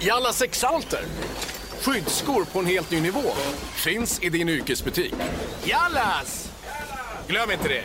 [0.00, 1.00] Jalla Sexalter.
[1.82, 3.22] Skyddsskor på en helt ny nivå.
[3.84, 5.14] Finns i din yrkesbutik.
[5.64, 6.52] Jallas!
[7.28, 7.82] Glöm inte det.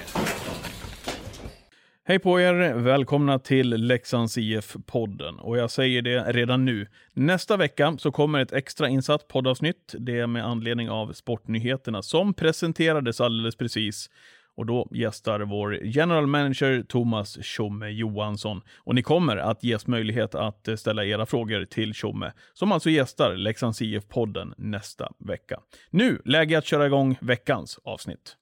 [2.05, 2.73] Hej på er!
[2.73, 5.39] Välkomna till Leksands IF-podden.
[5.39, 6.87] Och jag säger det redan nu.
[7.13, 9.95] Nästa vecka så kommer ett extra insatt poddavsnitt.
[9.99, 14.09] Det är med anledning av sportnyheterna som presenterades alldeles precis.
[14.55, 18.61] Och då gästar vår general manager Thomas Tjomme Johansson.
[18.77, 22.89] Och ni kommer att ges möjlighet att eh, ställa era frågor till Tjomme, som alltså
[22.89, 25.59] gästar Leksands IF-podden nästa vecka.
[25.89, 28.37] Nu, läge att köra igång veckans avsnitt.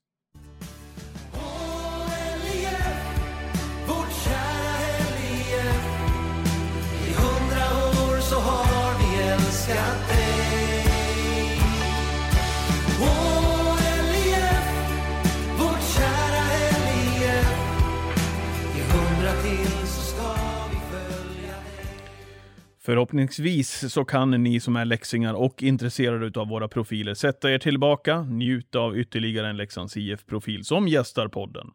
[22.84, 28.22] Förhoppningsvis så kan ni som är läxingar och intresserade av våra profiler sätta er tillbaka,
[28.22, 31.68] njuta av ytterligare en Leksands IF-profil som gästar podden.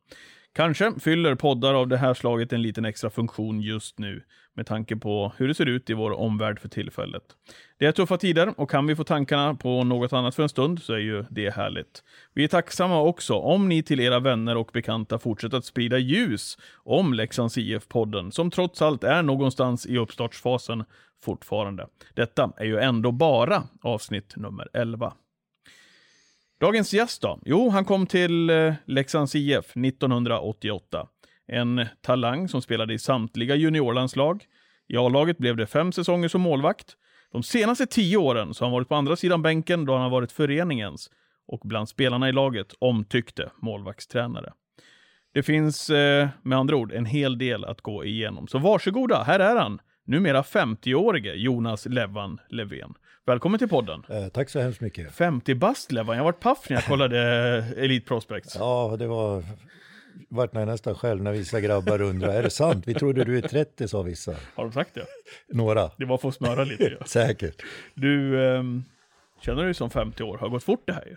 [0.56, 4.22] Kanske fyller poddar av det här slaget en liten extra funktion just nu,
[4.54, 7.22] med tanke på hur det ser ut i vår omvärld för tillfället.
[7.78, 10.82] Det är tuffa tider och kan vi få tankarna på något annat för en stund
[10.82, 12.02] så är ju det härligt.
[12.34, 16.58] Vi är tacksamma också om ni till era vänner och bekanta fortsätter att sprida ljus
[16.84, 20.84] om Leksands IF-podden, som trots allt är någonstans i uppstartsfasen
[21.24, 21.86] fortfarande.
[22.14, 25.12] Detta är ju ändå bara avsnitt nummer 11.
[26.60, 27.38] Dagens gäst då?
[27.44, 31.06] Jo, han kom till eh, Leksands IF 1988.
[31.48, 34.44] En talang som spelade i samtliga juniorlandslag.
[34.88, 36.96] I A-laget blev det fem säsonger som målvakt.
[37.32, 40.10] De senaste tio åren så har han varit på andra sidan bänken då han har
[40.10, 41.10] varit föreningens
[41.46, 44.52] och bland spelarna i laget omtyckte målvaktstränare.
[45.34, 48.48] Det finns eh, med andra ord en hel del att gå igenom.
[48.48, 49.80] Så varsågoda, här är han.
[50.06, 52.94] Numera 50-årige Jonas Levan Levén.
[53.26, 54.02] Välkommen till podden.
[54.10, 55.12] Eh, tack så hemskt mycket.
[55.14, 57.18] 50 bast Levan, jag varit paff när jag kollade
[57.76, 58.56] eh, Elite Prospects.
[58.58, 59.44] Ja, det var
[60.28, 62.88] vart jag nästan själv när vissa grabbar undrar, är det sant?
[62.88, 64.34] Vi trodde du är 30, sa vissa.
[64.54, 65.06] Har de sagt det?
[65.48, 66.97] Några, Det var för att smöra lite ju.
[67.06, 67.62] säkert.
[67.94, 68.84] Du, ehm,
[69.41, 70.38] känner du dig som 50 år?
[70.38, 71.16] Har gått fort det här ju.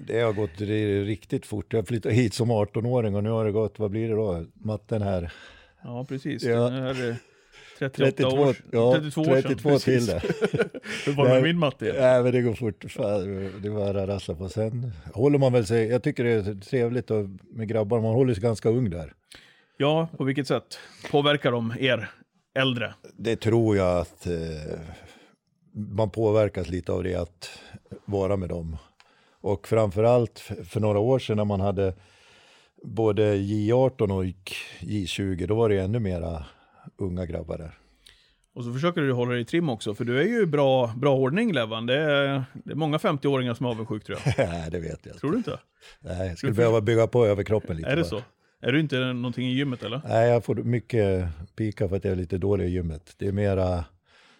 [0.00, 1.72] Det har gått ri- riktigt fort.
[1.72, 4.44] Jag flyttade hit som 18-åring och nu har det gått, vad blir det då?
[4.54, 5.32] Matten här.
[5.84, 6.42] Ja, precis.
[6.42, 6.70] Ja.
[6.70, 7.18] Nu är det 38
[7.78, 9.42] 32, år, ja, 32 år sedan.
[9.42, 10.22] 32 till det.
[11.06, 11.94] Hur var det med min matte?
[12.00, 12.84] Nej, men det går fort.
[12.88, 14.48] Fan, det var att rassla på.
[14.48, 18.34] Sen håller man väl sig, jag tycker det är trevligt och, med grabbar, man håller
[18.34, 19.12] sig ganska ung där.
[19.76, 20.78] Ja, på vilket sätt
[21.10, 22.10] påverkar de er
[22.54, 22.94] äldre?
[23.16, 24.78] Det tror jag att eh,
[25.72, 27.50] man påverkas lite av det att
[28.04, 28.76] vara med dem.
[29.40, 31.94] Och framförallt för några år sedan när man hade
[32.82, 34.24] både J18 och
[34.80, 36.44] J20, då var det ännu mera
[36.96, 37.78] unga grabbar där.
[38.54, 41.16] Och så försöker du hålla dig i trim också, för du är ju bra, bra
[41.16, 41.86] ordning Levan.
[41.86, 44.34] Det är, det är många 50-åringar som är avundsjuka tror jag.
[44.48, 45.58] Nej, det vet jag Tror du inte?
[46.00, 47.88] Nej, jag skulle behöva bygga på överkroppen lite.
[47.88, 48.08] Är det bara.
[48.08, 48.22] så?
[48.60, 50.00] Är du inte någonting i gymmet eller?
[50.08, 53.14] Nej, jag får mycket pika för att jag är lite dålig i gymmet.
[53.18, 53.84] Det är mera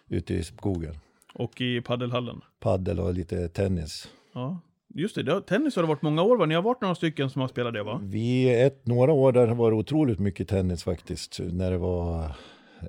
[0.07, 0.95] ute i skogen.
[1.33, 2.41] Och i paddelhallen?
[2.59, 4.07] Paddel och lite tennis.
[4.33, 4.59] Ja,
[4.95, 5.23] just det.
[5.23, 6.45] det har, tennis har det varit många år va?
[6.45, 7.99] Ni har varit några stycken som har spelat det va?
[8.03, 11.39] Vi, ett, några år där var det otroligt mycket tennis faktiskt.
[11.43, 12.31] När det var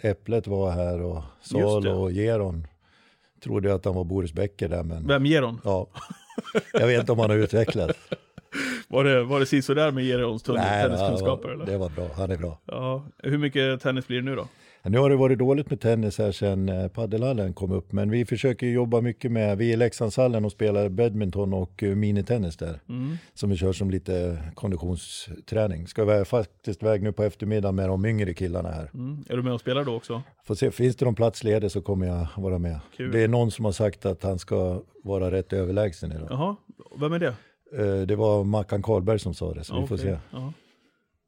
[0.03, 2.67] Äpplet var här och Sal och Geron.
[3.45, 5.61] Trodde jag att han var Boris Becker där men Vem ger hon?
[5.65, 5.87] ja.
[6.73, 7.99] Jag vet inte om han har utvecklats.
[8.89, 11.67] Var det, var det sådär med Gerons tenniskunskaper det eller?
[11.67, 12.09] det var bra.
[12.17, 12.59] Han är bra.
[12.65, 14.49] Ja, hur mycket tennis blir det nu då?
[14.89, 17.93] Nu har det varit dåligt med tennis här sedan eh, paddelhallen kom upp.
[17.93, 21.95] Men vi försöker jobba mycket med, vi är i Leksandshallen och spelar badminton och eh,
[21.95, 22.81] minitennis där.
[22.89, 23.17] Mm.
[23.35, 25.87] Som vi kör som lite konditionsträning.
[25.87, 28.91] Ska vara faktiskt iväg nu på eftermiddagen med de yngre killarna här.
[28.95, 29.25] Mm.
[29.29, 30.23] Är du med och spelar då också?
[30.45, 32.81] Får se, finns det någon plats ledig så kommer jag vara med.
[32.97, 33.13] Kul.
[33.13, 36.29] Det är någon som har sagt att han ska vara rätt överlägsen idag.
[36.31, 36.57] Jaha,
[37.01, 37.35] vem är det?
[37.79, 40.19] Eh, Det var Mackan Karlberg som sa det, så vi får se.
[40.31, 40.53] Ja.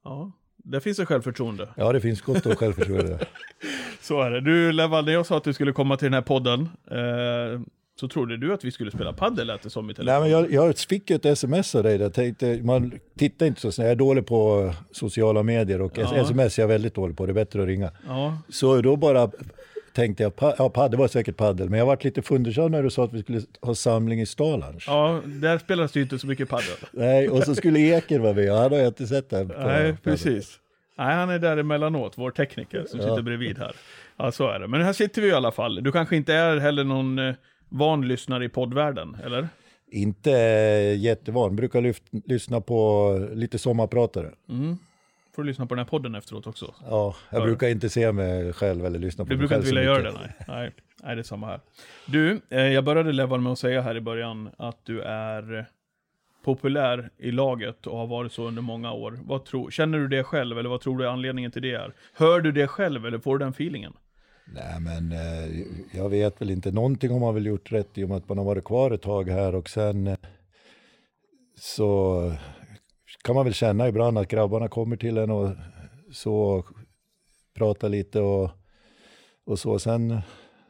[0.04, 0.32] ja,
[0.68, 1.68] där finns det självförtroende.
[1.76, 3.18] Ja, det finns gott om självförtroende.
[4.00, 4.40] Så är det.
[4.40, 6.60] Du Levan, när jag sa att du skulle komma till den här podden,
[6.90, 7.60] eh,
[8.00, 10.12] så trodde du att vi skulle spela padel lät det som i telefon.
[10.12, 12.00] Nej, men jag, jag fick ju ett sms av dig.
[12.00, 13.84] Jag tänkte, man tittar inte så snabbt.
[13.84, 16.16] Jag är dålig på sociala medier och Ja.
[16.16, 17.26] sms är jag väldigt dålig på.
[17.26, 17.90] Det är bättre att ringa.
[18.06, 19.30] Ja, Så då bara
[19.92, 21.70] tänkte jag, ja, paddel var säkert paddel.
[21.70, 24.80] Men jag varit lite fundersam när du sa att vi skulle ha samling i Stalange.
[24.86, 26.76] ja, där spelas det ju inte så mycket padel.
[26.92, 28.52] Nej, och så skulle Eker vara med.
[28.52, 29.52] Han har jag inte sett än.
[29.58, 30.58] Nej, precis.
[30.98, 33.76] Nej, han är där emellanåt, vår tekniker som sitter bredvid här.
[34.16, 34.68] Ja, så är det.
[34.68, 35.74] Men här sitter vi i alla fall.
[35.82, 37.34] Du kanske inte är heller någon eh,
[37.68, 39.48] van lyssnare i poddvärlden, eller?
[39.90, 41.56] Inte eh, jättevan.
[41.56, 44.30] Brukar lyft, lyssna på lite sommarpratare.
[45.38, 46.74] Får du lyssna på den här podden efteråt också.
[46.90, 47.44] Ja, jag Ja.
[47.44, 49.90] brukar inte se mig själv eller lyssna på Du mig brukar själv inte så vilja
[49.90, 50.34] göra det, nej.
[50.48, 50.72] nej.
[51.02, 51.60] Nej, det är samma här.
[52.06, 55.66] Du, eh, jag började Levan med att säga här i början att du är
[56.44, 59.18] populär i laget och har varit så under många år.
[59.22, 61.92] Vad tror, känner du det själv eller vad tror du anledningen till det är?
[62.12, 63.92] Hör du det själv eller får du den feelingen?
[64.54, 66.72] Nej, men eh, jag vet väl inte.
[66.72, 69.02] Någonting har man väl gjort rätt i och med att man har varit kvar ett
[69.02, 70.16] tag här och sen eh,
[71.60, 72.32] så
[73.28, 75.50] kan man väl känna ibland att grabbarna kommer till en och
[76.12, 76.64] så
[77.54, 78.50] pratar lite och,
[79.44, 79.78] och så.
[79.78, 80.20] Sen,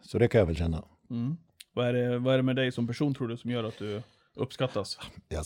[0.02, 0.84] så det kan jag väl känna.
[1.10, 1.36] Mm.
[1.74, 3.78] Vad, är det, vad är det med dig som person tror du som gör att
[3.78, 4.02] du
[4.36, 4.98] uppskattas?
[5.28, 5.44] Jag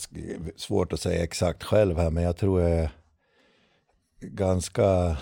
[0.55, 2.91] svårt att säga exakt själv här, men jag tror jag är
[4.21, 5.17] ganska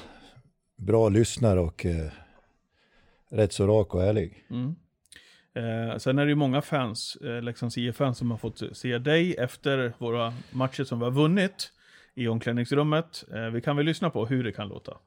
[0.77, 2.11] bra lyssnare och eh,
[3.31, 4.45] rätt så rak och ärlig.
[4.49, 4.75] Mm.
[5.55, 9.35] Eh, sen är det ju många fans, eh, Leksands IF-fans, som har fått se dig
[9.35, 11.71] efter våra matcher som vi har vunnit
[12.15, 13.23] i omklädningsrummet.
[13.33, 14.97] Eh, vi kan väl lyssna på hur det kan låta.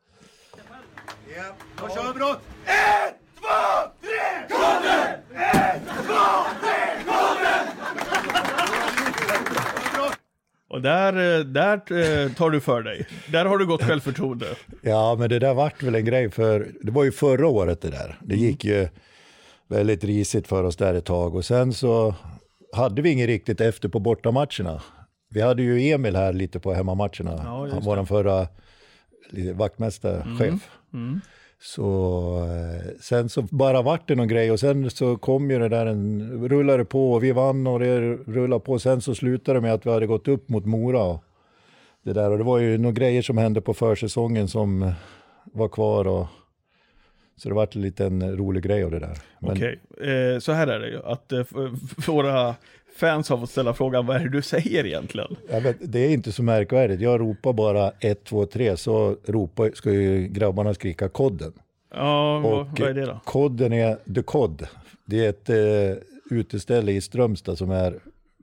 [10.68, 13.06] Och där, eh, där eh, tar du för dig.
[13.32, 14.46] Där har du gott självförtroende.
[14.82, 17.90] Ja, men det där vart väl en grej för, det var ju förra året det
[17.90, 18.18] där.
[18.22, 18.88] Det gick ju
[19.68, 22.14] väldigt risigt för oss där ett tag och sen så
[22.72, 24.82] hade vi inget riktigt efter på bortamatcherna.
[25.34, 27.40] Vi hade ju Emil här lite på hemmamatcherna.
[27.44, 28.48] Ja, Han var den förra
[29.54, 30.70] vaktmästarchef.
[30.92, 31.20] Mm.
[31.60, 35.68] Så eh, sen så bara vart det någon grej och sen så kom ju det
[35.68, 38.78] där, en, rullade på och vi vann och det rullade på.
[38.78, 41.02] Sen så slutade det med att vi hade gått upp mot Mora.
[41.02, 41.24] Och
[42.02, 42.30] det, där.
[42.30, 44.92] Och det var ju några grejer som hände på försäsongen som
[45.44, 46.06] var kvar.
[46.06, 46.26] Och,
[47.36, 49.18] så det vart en liten rolig grej av det där.
[49.40, 51.02] Men, Okej, eh, så här är det ju.
[51.04, 51.44] Att eh,
[52.06, 52.54] våra
[52.96, 55.36] fans har fått ställa frågan, vad är det du säger egentligen?
[55.50, 57.00] men det är inte så märkvärdigt.
[57.00, 61.52] Jag ropar bara 1, 2, 3 så ropar, ska ju grabbarna skrika kodden.
[61.94, 63.20] Ja, Och vad är det då?
[63.24, 64.66] Kodden är The Cod.
[65.04, 67.98] Det är ett eh, uteställe i Strömstad som är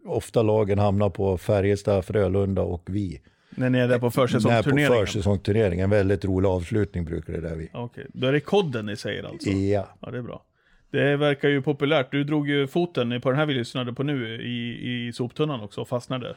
[0.06, 3.22] ofta lagen hamnar på Färjestad, Frölunda och vi.
[3.56, 5.06] När ni är där på När på försäsongsturneringen?
[5.06, 5.84] försäsongsturneringen.
[5.84, 7.70] En väldigt rolig avslutning brukar det där vi.
[7.74, 9.50] Okej, då är det kodden ni säger alltså?
[9.50, 9.88] Ja.
[10.00, 10.44] Ja, det är bra.
[10.92, 12.12] Det verkar ju populärt.
[12.12, 15.82] Du drog ju foten på den här vi lyssnade på nu i, i soptunnan också
[15.82, 16.36] och fastnade.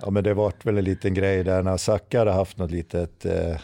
[0.00, 3.24] ja, men det vart väl en liten grej där när Zacka hade haft något litet
[3.24, 3.60] eh,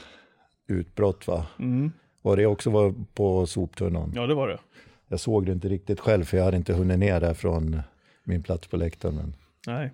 [0.68, 1.46] utbrott va.
[1.58, 1.92] Mm.
[2.22, 4.12] Och det också var på soptunnan.
[4.14, 4.58] Ja, det var det.
[5.08, 7.82] Jag såg det inte riktigt själv för jag hade inte hunnit ner där från
[8.24, 9.14] min plats på läktaren.
[9.14, 9.34] Men...
[9.66, 9.92] Nej.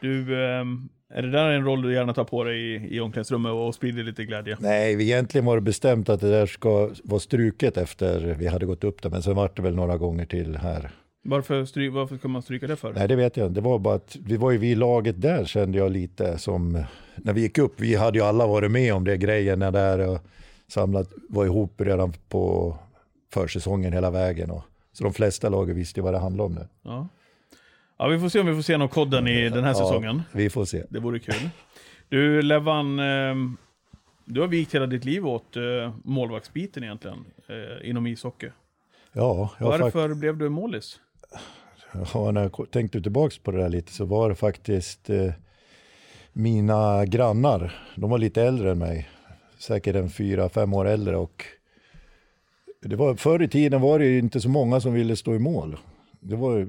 [0.00, 3.52] Du, ehm, är det där en roll du gärna tar på dig i, i omklädningsrummet
[3.52, 4.56] och sprider lite glädje?
[4.60, 8.66] Nej, vi egentligen var det bestämt att det där ska vara struket efter vi hade
[8.66, 10.90] gått upp det, men sen var det väl några gånger till här.
[11.24, 12.92] Varför, stry, varför ska man stryka det för?
[12.92, 13.60] Nej, det vet jag inte.
[13.60, 16.84] Det var bara att vi var ju vi i laget där kände jag lite som,
[17.16, 20.18] när vi gick upp, vi hade ju alla varit med om det grejerna där och
[20.68, 22.76] samlat, var ihop redan på
[23.34, 24.50] försäsongen hela vägen.
[24.50, 24.62] Och,
[24.92, 26.68] så de flesta lagen visste ju vad det handlade om det.
[26.82, 27.08] Ja.
[27.98, 30.16] Ja, vi får se om vi får se någon kodden i den här säsongen.
[30.16, 30.84] Ja, vi får se.
[30.90, 31.50] Det vore kul.
[32.08, 33.56] Du, Levan, ehm,
[34.24, 35.62] du har vikt hela ditt liv åt eh,
[36.04, 38.50] målvaktsbiten egentligen, eh, inom ishockey.
[39.12, 41.00] Ja, Varför blev du målis?
[42.14, 45.32] Ja, när jag tänkte tillbaka på det där lite så var det faktiskt eh,
[46.32, 47.74] mina grannar.
[47.94, 49.08] De var lite äldre än mig.
[49.58, 51.16] Säkert en fyra, fem år äldre.
[51.16, 51.44] Och
[52.82, 55.76] det var, förr i tiden var det inte så många som ville stå i mål.
[56.20, 56.68] Det var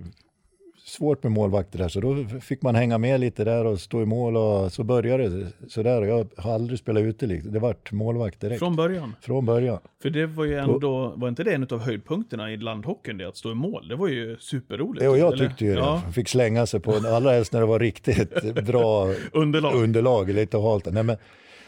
[0.85, 4.05] svårt med målvakter där, så då fick man hänga med lite där och stå i
[4.05, 6.01] mål och så började det sådär.
[6.01, 8.59] Och jag har aldrig spelat ute, det vart målvakt direkt.
[8.59, 9.15] Från början?
[9.21, 9.79] Från början.
[10.01, 13.37] För det var ju ändå, var inte det en av höjdpunkterna i landhockeyn, det att
[13.37, 13.87] stå i mål?
[13.87, 15.05] Det var ju superroligt.
[15.05, 15.47] Jo, jag eller?
[15.47, 16.13] tyckte ju ja, det.
[16.13, 19.75] Fick slänga sig på, allra helst när det var riktigt bra Underlag.
[19.75, 20.85] underlag, lite halt.
[20.91, 21.17] Nej, men,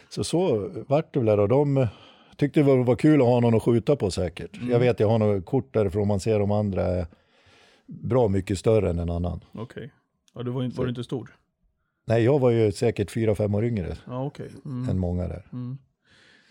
[0.08, 1.86] så så vart det väl där och de
[2.36, 4.56] tyckte det var, var kul att ha någon att skjuta på säkert.
[4.56, 4.70] Mm.
[4.70, 7.06] Jag vet, jag har något kort därifrån, man ser de andra
[7.88, 9.40] bra mycket större än en annan.
[9.52, 9.92] Okej.
[10.34, 11.30] Ja, du var, var du inte stor?
[12.06, 14.50] Nej, jag var ju säkert fyra, fem år yngre Ja, okej.
[14.64, 14.88] Mm.
[14.88, 15.42] än många där.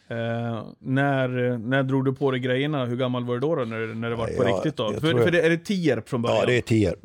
[0.10, 2.86] Eh, när, när drog du på dig grejerna?
[2.86, 4.76] Hur gammal var du då, då när, när det var på Ja, riktigt?
[4.78, 4.94] Då?
[4.94, 6.38] För, jag- för det, är det Tierp från början?
[6.40, 7.00] Ja, det är Tierp.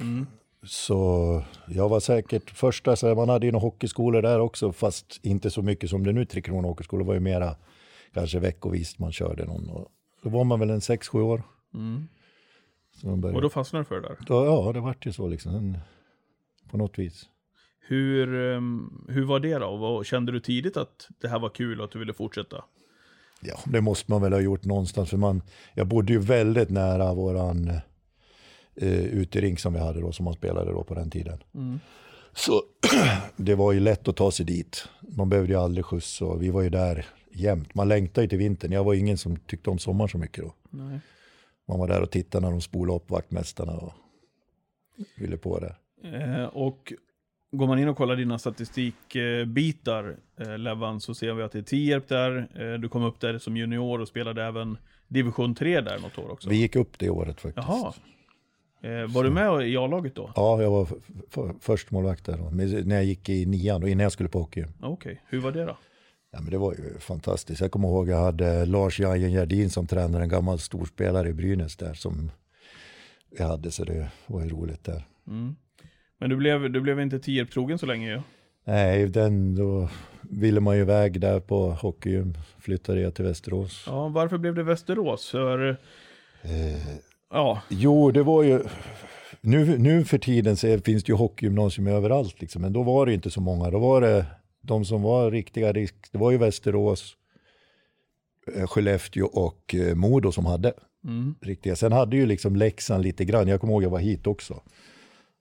[0.65, 5.51] Så jag var säkert första, så man hade ju några hockeyskolor där också, fast inte
[5.51, 6.25] så mycket som det nu.
[6.25, 7.57] Tre Kronor Hockeyskolor var ju mera
[8.15, 9.69] kanske veckovis man körde någon.
[9.69, 9.89] Och
[10.23, 11.43] då var man väl en sex, sju år.
[11.73, 12.03] Började.
[13.05, 14.17] Och då fastnade du för det där?
[14.27, 15.79] Då, ja, det vart ju så liksom.
[16.71, 17.29] På något vis.
[17.81, 19.77] Hur, ehm, hur var det då?
[19.77, 22.65] Vad, kände du tidigt att det här var kul och att du ville fortsätta?
[23.41, 25.11] Ja, det måste man väl ha gjort någonstans.
[25.11, 25.43] För man,
[25.75, 27.69] jag bodde ju väldigt nära våran
[28.75, 31.39] eh, uterink som vi hade då, som man spelade då på den tiden.
[32.33, 32.63] Så
[33.37, 34.89] det var ju lätt att ta sig dit.
[35.01, 37.75] Man behövde ju aldrig skjuts och vi var ju där jämt.
[37.75, 38.73] Man längtade ju till vintern.
[38.73, 40.55] Jag var ingen som tyckte om sommar så mycket då.
[40.71, 41.01] Nej.
[41.69, 43.92] Man var där och tittade när de spolade upp vaktmästarna och
[45.16, 45.75] ville på det.
[46.19, 46.92] Eh, och
[47.52, 51.62] går man in och kollar dina statistikbitar, eh, Levan, så ser vi att det är
[51.62, 52.49] Tierp där.
[52.54, 54.78] Eh, du kom upp där som junior och spelade även
[55.09, 56.49] division 3 där något år också.
[56.49, 57.69] Vi gick upp det året faktiskt.
[57.69, 57.92] Jaha.
[58.83, 60.31] Eh, var du med i A-laget då?
[60.37, 60.92] Ja, jag var f-
[61.37, 62.50] f- först målvakt där då,
[62.88, 64.64] när jag gick i nian och innan jag skulle på hockey.
[64.83, 65.76] Okej, hur var det då?
[66.33, 67.61] Ja, men det var ju fantastiskt.
[67.61, 71.77] Jag kommer ihåg jag hade Lars Jajen Gerdin som tränare, en gammal storspelare i Brynäs
[71.77, 72.31] där som
[73.39, 75.05] jag hade, så det var ju roligt där.
[75.29, 75.57] Mm.
[76.19, 78.23] Men du blev, du blev inte Tierp-trogen så länge ju.
[78.65, 79.89] Nej, den, då
[80.21, 83.85] ville man ju iväg där på hockeygym, flyttade jag till Västerås.
[83.87, 85.31] Ja, varför blev det Västerås?
[85.31, 85.79] För,
[86.43, 86.97] Eh,
[87.31, 88.65] ja, jo, det var ju,
[89.41, 93.15] nu, nu för tiden så finns det ju hockeygymnasium överallt, liksom, men då var det
[93.15, 93.71] inte så många.
[93.71, 94.27] Då var det
[94.62, 97.16] de som var riktiga risk, det var ju Västerås,
[98.54, 100.73] eh, Skellefteå och eh, Modo som hade
[101.04, 101.35] mm.
[101.40, 101.76] riktiga.
[101.76, 104.62] Sen hade ju liksom Leksand lite grann, jag kommer ihåg jag var hit också.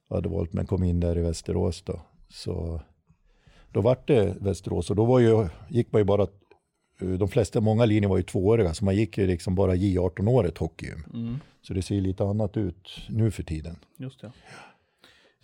[0.10, 2.02] Jag hade valt men kom in där i Västerås då.
[2.30, 2.82] Så
[3.72, 6.28] då vart det Västerås och då var ju, gick man ju bara,
[7.02, 10.58] eh, de flesta, många linjer var ju tvååriga så man gick ju liksom bara J18-året
[10.58, 11.04] hockeygym.
[11.14, 11.40] Mm.
[11.62, 13.76] Så det ser ju lite annat ut nu för tiden.
[13.98, 14.32] Just det.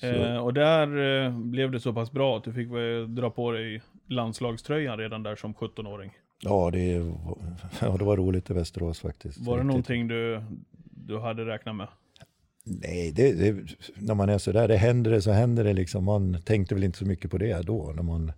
[0.02, 3.52] Eh, och där eh, blev det så pass bra att du fick eh, dra på
[3.52, 6.12] dig landslagströjan redan där som 17-åring.
[6.42, 6.80] ja, det,
[7.82, 9.38] ja, det var roligt i Västerås faktiskt.
[9.40, 9.68] Var det Riktigt.
[9.68, 10.44] någonting du,
[11.08, 11.88] du hade räknat med?
[12.64, 16.04] Nej, det, det, när man är sådär, det händer det så händer det liksom.
[16.04, 18.32] Man tänkte väl inte så mycket på det då när man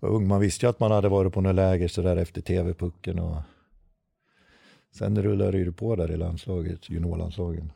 [0.00, 0.28] var ung.
[0.28, 3.36] Man visste ju att man hade varit på några läger sådär efter tv-pucken och
[4.92, 7.72] sen rullade det på där i landslaget, juniorlandslagen.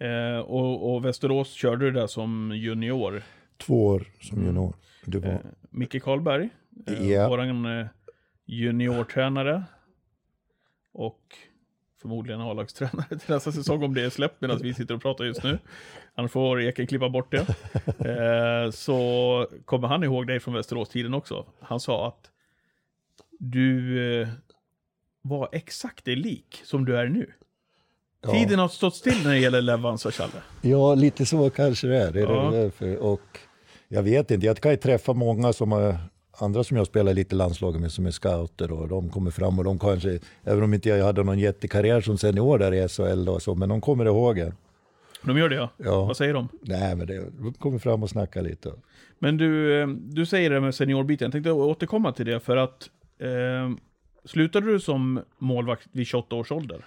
[0.00, 3.22] Eh, och, och Västerås körde du där som junior.
[3.56, 4.74] Två år som junior.
[5.04, 5.38] Du var, Eh,
[5.70, 6.48] Micke Karlberg,
[6.86, 7.28] eh, Ja.
[7.28, 7.86] våran eh,
[8.46, 9.62] juniortränare.
[10.92, 11.20] Och
[12.00, 15.44] förmodligen A-lagstränare till nästa säsong om det är släppt medan vi sitter och pratar just
[15.44, 15.58] nu.
[16.14, 17.46] Annars får Eken klippa bort det.
[18.08, 21.46] Eh, så kommer han ihåg dig från Västerås-tiden också.
[21.60, 22.30] Han sa att
[23.38, 24.28] du eh,
[25.22, 27.32] var exakt det lik som du är nu.
[28.22, 28.30] Ja.
[28.32, 30.32] Tiden har stått still när det gäller Levan, sa Challe.
[30.62, 32.12] ja, lite så kanske det är.
[32.12, 32.50] Det är Ja.
[32.50, 32.96] därför.
[32.96, 33.38] Och
[33.88, 35.96] jag vet inte, jag kan ju träffa många som har
[36.40, 39.64] andra som jag spelar lite landslaget med som är scouter och de kommer fram och
[39.64, 43.42] de kanske, även om inte jag hade någon jättekarriär som senior där i SHL och
[43.42, 44.54] så, men de kommer ihåg en.
[45.22, 45.70] De gör det ja.
[45.76, 46.04] Ja.
[46.04, 46.48] Vad säger de?
[46.62, 48.72] Nej, men det, de kommer fram och snackar lite.
[49.18, 51.24] Men du, eh, du säger det med seniorbiten.
[51.24, 53.70] Jag tänkte återkomma till det för att eh,
[54.24, 56.84] slutade du som målvakt vid 28 års ålder?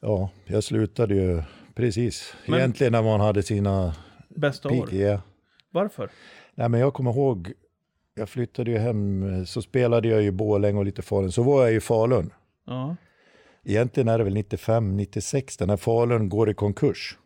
[0.00, 1.42] Ja, jag slutade ju
[1.74, 2.34] precis.
[2.46, 3.94] Men- Egentligen när man hade sina
[4.28, 4.72] Bästa år?
[4.72, 4.92] peak.
[4.92, 5.20] Ja.
[5.70, 6.10] Varför?
[6.54, 7.52] Nej, men jag kommer ihåg,
[8.14, 11.32] jag flyttade ju hem, så spelade jag i Borlänge och lite Falun.
[11.32, 12.30] Så var jag i Falun.
[12.66, 12.96] Ja.
[13.64, 17.18] Egentligen är det väl 95, 96, när Falun går i konkurs.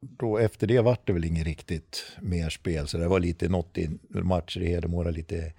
[0.00, 2.88] Då efter det vart det väl inget riktigt mer spel.
[2.88, 5.52] Så det var lite något i matcher i Hedemora, lite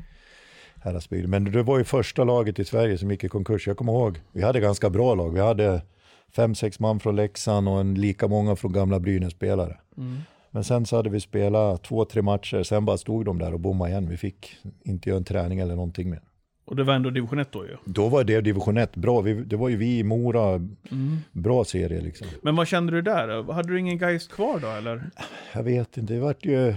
[0.84, 1.28] Häradsbygd.
[1.30, 3.68] Men det var ju första laget i Sverige som gick i konkurs.
[3.68, 5.34] Jag kommer ihåg, vi hade ganska bra lag.
[5.34, 5.82] Vi hade
[6.36, 9.78] fem, sex man från Leksand och en lika många från gamla Brynäs-spelare.
[9.98, 10.18] Mm.
[10.52, 13.60] Men sen så hade vi spelat två, tre matcher, sen bara stod de där och
[13.60, 14.10] bommade igen.
[14.10, 16.22] Vi fick inte göra en träning eller någonting mer.
[16.66, 17.78] Och det var ändå division 1 då ju.
[17.86, 19.22] Då var det division 1 bra.
[19.22, 20.68] Vi, det var ju vi i Mora,
[21.32, 22.28] bra serie liksom.
[22.42, 23.54] Men vad kände du där?
[23.54, 25.10] Hade du ingen Geist kvar då eller?
[25.54, 26.76] Jag vet inte, det vart ju...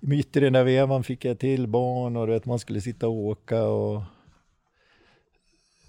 [0.00, 3.08] Mitt i den där vevan fick jag till barn och du vet, man skulle sitta
[3.08, 4.02] och åka och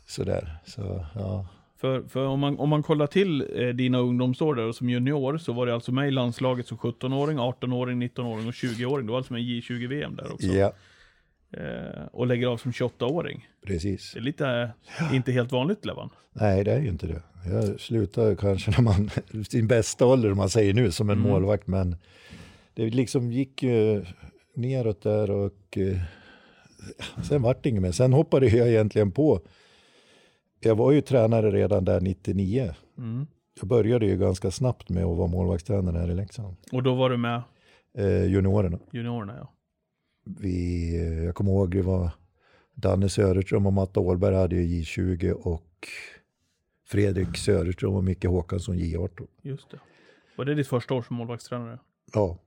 [0.07, 0.57] sådär.
[0.65, 1.47] Så ja,
[1.85, 5.37] För, för om, man, om man kollar till eh, dina ungdomsår där och som junior
[5.37, 9.05] så var det alltså med i landslaget som 17-åring, 18-åring, 19-åring och 20-åring.
[9.05, 10.47] Du var alltså med i J20-VM där också.
[10.47, 10.73] ja
[11.51, 13.47] Eh, och lägger av som 28-åring.
[13.67, 14.11] precis.
[14.13, 16.09] Det är lite, eh, inte helt vanligt Levan.
[16.33, 17.21] Nej, det är ju inte det.
[17.51, 19.09] Jag slutade kanske när man,
[19.45, 21.29] sin bästa ålder, om man säger nu, som en Mm.
[21.31, 21.67] målvakt.
[21.67, 21.95] Men
[22.73, 24.05] det liksom gick ju
[24.55, 25.97] neråt där och eh,
[27.29, 27.91] sen vart det inget mer.
[27.91, 29.39] Sen hoppade jag egentligen på.
[30.59, 32.73] Jag var ju tränare redan där 99.
[32.97, 33.27] Mm.
[33.59, 36.55] Jag började ju ganska snabbt med att vara målvaktstränare här i Leksand.
[36.71, 37.41] Och då var du med
[37.97, 38.79] Eh, juniorerna.
[38.91, 39.53] juniorerna ja.
[40.25, 42.09] Vi, eh, jag kommer ihåg det var
[42.73, 45.87] Danne Söderström och Matta Åhlberg hade ju J20 och
[46.85, 49.27] Fredrik Söderström och Micke Håkansson J18.
[49.41, 49.79] Just det.
[50.37, 51.79] Var det ditt första år som målvaktstränare?
[52.13, 52.37] Ja.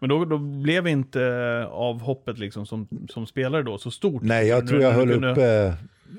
[0.00, 1.22] Men då, då blev inte
[1.70, 4.22] avhoppet liksom som, som spelare då så stort?
[4.22, 5.74] Nej, jag tror jag höll kunde- uppe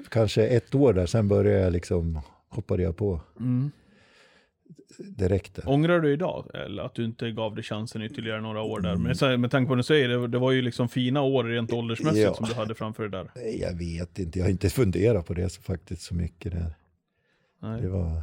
[0.10, 2.20] kanske ett år där, sen började jag liksom,
[2.50, 3.72] hoppade jag på Mm.
[5.00, 5.60] direkt.
[5.66, 6.46] Ångrar du idag?
[6.54, 8.96] Eller att du inte gav det chansen ytterligare några år där?
[8.96, 11.44] Men så- med tanke på vad du säger, det, det var ju liksom fina år
[11.44, 12.34] rent åldersmässigt Ja.
[12.34, 13.32] som du hade framför dig där.
[13.60, 16.52] Jag vet inte, jag har inte funderat på det så faktiskt så mycket.
[16.52, 16.74] Där.
[17.62, 17.82] Nej.
[17.82, 18.22] Det var,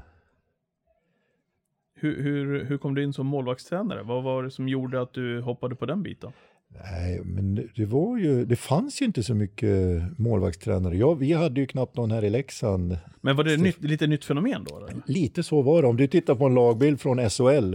[1.99, 4.03] Hur, hur, hur kom du in som målvaktstränare?
[4.03, 6.33] Vad var det som gjorde att du hoppade på den biten?
[6.69, 10.97] Nej, men det- var ju, det fanns ju inte så mycket målvaktstränare.
[10.97, 12.99] Ja, vi hade ju knappt någon här i Leksand.
[13.21, 14.76] Men var det nytt, lite nytt fenomen då?
[14.76, 15.03] Eller?
[15.07, 15.88] Lite så var det.
[15.88, 17.75] Om du tittar på en lagbild från SHL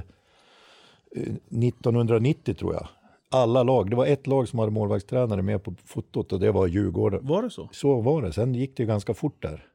[1.16, 2.88] eh, 1990 tror jag.
[3.34, 6.68] Alla lag, det var ett lag som hade målvaktstränare med på fotot och det var
[6.68, 7.20] Djurgården.
[7.28, 7.70] Var det så?
[7.72, 8.34] Så var det.
[8.34, 9.66] Sen gick det ganska fort där.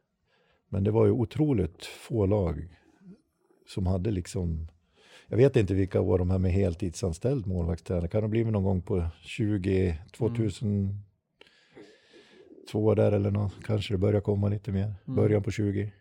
[0.68, 2.68] Men det var ju otroligt få lag
[3.66, 4.68] som hade liksom...
[5.28, 8.08] Jag vet inte vilka var de här med heltidsanställd målvaktstränare.
[8.08, 10.94] Kan det blivit någon gång på 20, 2002
[12.94, 13.52] där eller något.
[13.64, 14.94] Kanske det börjar komma lite mer.
[15.04, 15.92] Början på 20.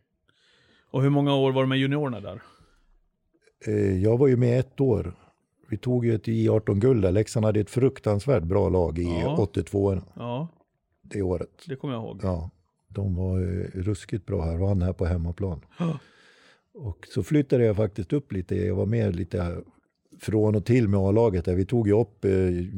[0.92, 2.42] Och hur många år var du med juniorerna där?
[3.68, 5.16] Eh, Jag var ju med ett år.
[5.70, 7.12] Vi tog ju ett J18-guld där.
[7.12, 9.38] Leksand hade ett fruktansvärt bra lag i Ja.
[9.38, 10.48] 82 Ja,
[11.02, 11.50] det året.
[11.68, 12.20] det kommer jag ihåg.
[12.24, 12.50] Ja,
[12.88, 15.62] de var eh, ruskigt bra här, vann här på hemmaplan.
[16.76, 16.82] Ja.
[16.82, 19.62] Och så flyttade jag faktiskt upp lite, jag var med lite
[20.20, 21.48] från och till med A-laget.
[21.48, 22.32] Vi tog ju upp eh,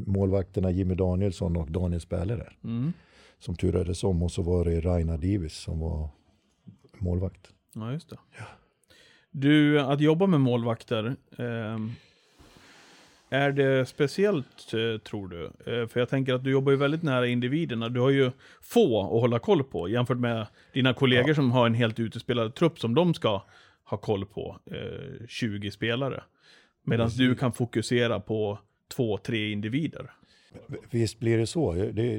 [0.06, 2.58] målvakterna Jimmy Danielsson och Daniel Späle där.
[2.64, 2.92] Mm.
[3.38, 6.08] Som turades om och så var det Raina Divis som var
[6.98, 7.48] målvakt.
[7.74, 8.16] Ja, just det.
[9.30, 11.90] Du, att jobba med målvakter, ehm,
[13.30, 15.44] är det speciellt eh, tror du?
[15.44, 17.88] Eh, för jag tänker att du jobbar ju väldigt nära individerna.
[17.88, 18.30] Du har ju
[18.62, 22.78] få att hålla koll på jämfört med dina kollegor som har en helt utespelad trupp
[22.78, 23.42] som de ska
[23.90, 26.22] ha koll på, eh, 20 spelare.
[26.84, 30.10] Medan du kan fokusera på två, tre individer.
[30.90, 31.72] Visst blir det så.
[31.72, 32.18] Det, det,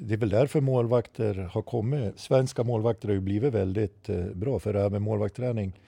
[0.00, 2.18] det är väl därför målvakter har kommit.
[2.18, 4.58] Svenska målvakter har ju blivit väldigt eh, bra.
[4.58, 5.80] För det här med målvaktsträning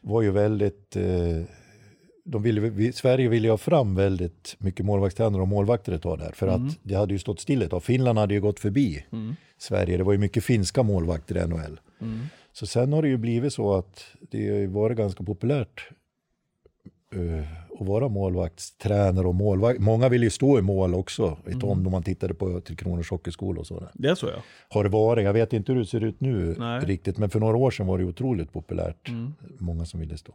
[0.00, 0.96] var ju väldigt...
[0.96, 1.42] Eh,
[2.24, 6.32] de ville, vi, Sverige ville ha fram väldigt mycket målvaktstränare och målvakter ett tag där.
[6.32, 7.82] För att det hade ju stått still ett tag.
[7.82, 9.04] Finland hade ju gått förbi
[9.58, 9.96] Sverige.
[9.96, 11.80] Det var ju mycket finska målvakter i NHL.
[12.52, 15.88] Så sen har det ju blivit så att det har ju varit ganska populärt
[17.14, 19.80] eh, att vara målvaktstränare och målvakt.
[19.80, 23.10] Många vill ju stå i mål också, vet om när man tittade på till Kronors
[23.10, 23.90] Hockeyskola och sådär.
[23.94, 24.42] Det är så ja.
[24.68, 26.80] Har det varit, jag vet inte hur det ser ut nu Nej.
[26.84, 29.10] riktigt, men för några år sedan var det otroligt populärt.
[29.58, 30.34] Många som ville stå.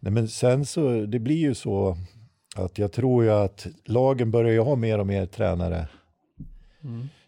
[0.00, 1.96] Nej, men sen så, det blir ju så
[2.56, 5.88] att jag tror ju att lagen börjar ju ha mer och mer tränare.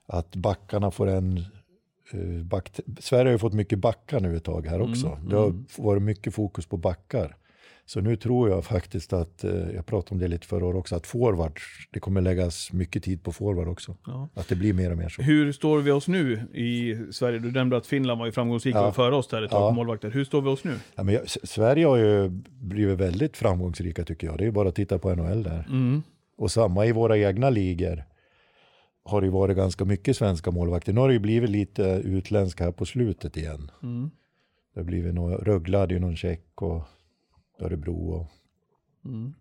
[0.07, 1.45] Att backarna får en...
[2.13, 2.61] eh,
[2.99, 5.19] Sverige har ju fått mycket backar nu ett tag här också.
[5.29, 7.37] Det har varit mycket fokus på backar.
[7.87, 10.97] Så nu tror jag faktiskt att, eh, jag pratade om det lite förra året också,
[10.97, 13.97] att forward, det kommer läggas mycket tid på forward också.
[14.07, 14.29] Ja.
[14.35, 15.23] Att det blir mer och mer så.
[15.23, 17.39] Hur står vi oss nu i Sverige?
[17.39, 18.87] Du nämnde att Finland var ju framgångsrika Ja.
[18.89, 19.69] och före oss där ett tag Ja.
[19.69, 20.11] på målvakter.
[20.11, 20.75] Hur står vi oss nu?
[20.95, 22.29] Ja, men jag, Sverige har ju
[22.61, 24.39] blivit väldigt framgångsrika tycker jag.
[24.39, 25.67] Det är ju bara att titta på NHL där.
[25.69, 26.03] Mm.
[26.37, 28.05] Och samma i våra egna ligor
[29.05, 30.93] har det ju varit ganska mycket svenska målvakter.
[30.93, 33.71] Nu har det ju blivit lite utländska här på slutet igen.
[33.83, 34.11] Mm.
[34.75, 36.83] Det har blivit några, Rögle hade ju någon tjeck och
[37.61, 38.31] Örebro och
[39.05, 39.35] Mm.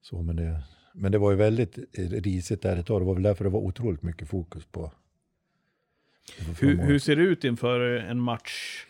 [0.00, 0.22] så.
[0.22, 0.62] Men det,
[0.94, 1.78] men det var ju väldigt
[2.12, 3.00] risigt där ett tag.
[3.00, 4.92] Det var väl därför det var otroligt mycket fokus på.
[6.60, 8.84] Hur, hur ser det ut inför en match?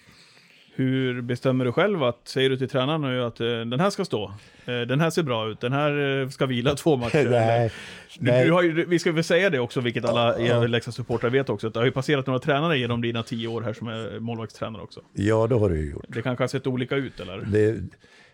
[0.78, 4.04] Hur bestämmer du själv att, säger du till tränaren nu att eh, den här ska
[4.04, 4.32] stå,
[4.66, 7.28] eh, den här ser bra ut, den här eh, ska vila två matcher?
[7.30, 7.72] nej,
[8.18, 8.44] Du, nej.
[8.46, 10.66] du har vi ska väl säga det också, vilket alla ja.
[10.66, 13.72] Leksandssupportrar vet också, att det har ju passerat några tränare genom dina tio år här
[13.72, 15.00] som är målvaktstränare också.
[15.12, 16.04] ja det har det ju gjort.
[16.08, 17.38] Det kanske har sett olika ut eller?
[17.38, 17.76] Det,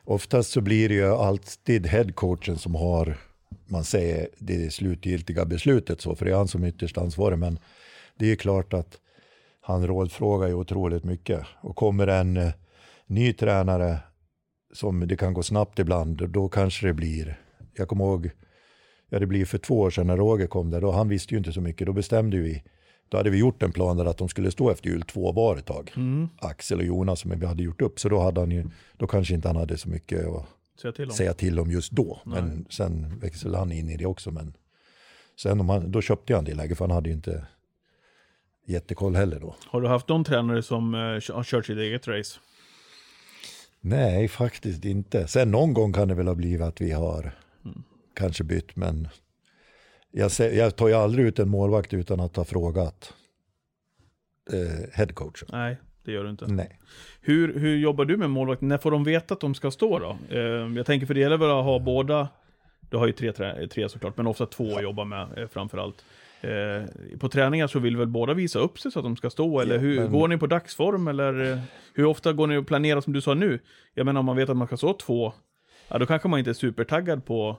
[0.05, 3.17] oftast så blir det ju alltid headcoachen som har,
[3.67, 7.39] man säger, det slutgiltiga beslutet så, för det är han som är ytterst ansvarig.
[7.39, 7.59] Men
[8.19, 8.99] det är ju klart att
[9.67, 11.41] han rådfrågar ju otroligt mycket.
[11.61, 12.53] Och kommer en eh,
[13.07, 13.99] ny tränare
[14.73, 17.41] som det kan gå snabbt ibland, då kanske det blir,
[17.75, 18.31] jag kommer ihåg,
[19.09, 21.39] ja det blir för två år sedan när Roger kom där, då, han visste ju
[21.39, 22.63] inte så mycket, då bestämde vi,
[23.09, 25.57] då hade vi gjort en plan där att de skulle stå efter jul två var
[25.57, 25.93] ett tag.
[26.39, 28.65] Axel och Jonas som vi hade gjort upp, så då, hade han ju,
[28.97, 30.47] då kanske inte han hade så mycket att
[30.83, 31.11] Säga till om.
[31.11, 32.21] säga till om just då.
[32.25, 34.31] Men sen växlade han in i det också.
[34.31, 34.55] Men
[35.43, 37.47] sen om han, då köpte han det läget, för han hade ju inte
[38.67, 39.55] jättekoll heller då.
[39.67, 41.01] Har du haft någon tränare som eh,
[41.35, 42.39] har kört sitt eget race?
[43.81, 45.29] Nej, faktiskt inte.
[45.29, 47.33] Sen någon gång kan det väl ha blivit att vi har
[48.15, 49.09] kanske bytt, men
[50.11, 53.13] jag, sä- jag tar ju aldrig ut en målvakt utan att ha frågat
[54.53, 55.49] eh, headcoachen.
[55.53, 56.47] Nej, det gör du inte.
[56.47, 56.79] Nej.
[57.21, 58.69] Hur, hur jobbar du med målvakten?
[58.69, 60.19] När får de veta att de ska stå då?
[60.31, 60.41] Eh,
[60.77, 62.29] jag tänker för det gäller väl att ha båda,
[62.91, 63.33] du har ju tre,
[63.69, 66.05] tre såklart, men ofta två att jobba med eh, framförallt.
[66.45, 69.61] Eh, på träningar så vill väl båda visa upp sig så att de ska stå,
[69.61, 71.59] eller Ja, hur, men- går ni på dagsform, eller eh,
[71.95, 73.59] hur ofta går ni och planerar som du sa nu?
[73.95, 75.33] Jag menar om man vet att man ska stå två,
[75.89, 77.57] ja då kanske man inte är supertaggad på,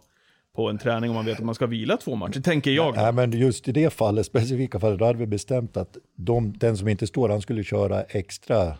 [0.56, 2.96] på en träning om man vet att man ska vila två matcher, tänker jag.
[2.96, 6.78] Nej, men just i det fallet, specifika fallet, då hade vi bestämt att de, den
[6.78, 8.78] som inte står, han skulle köra extra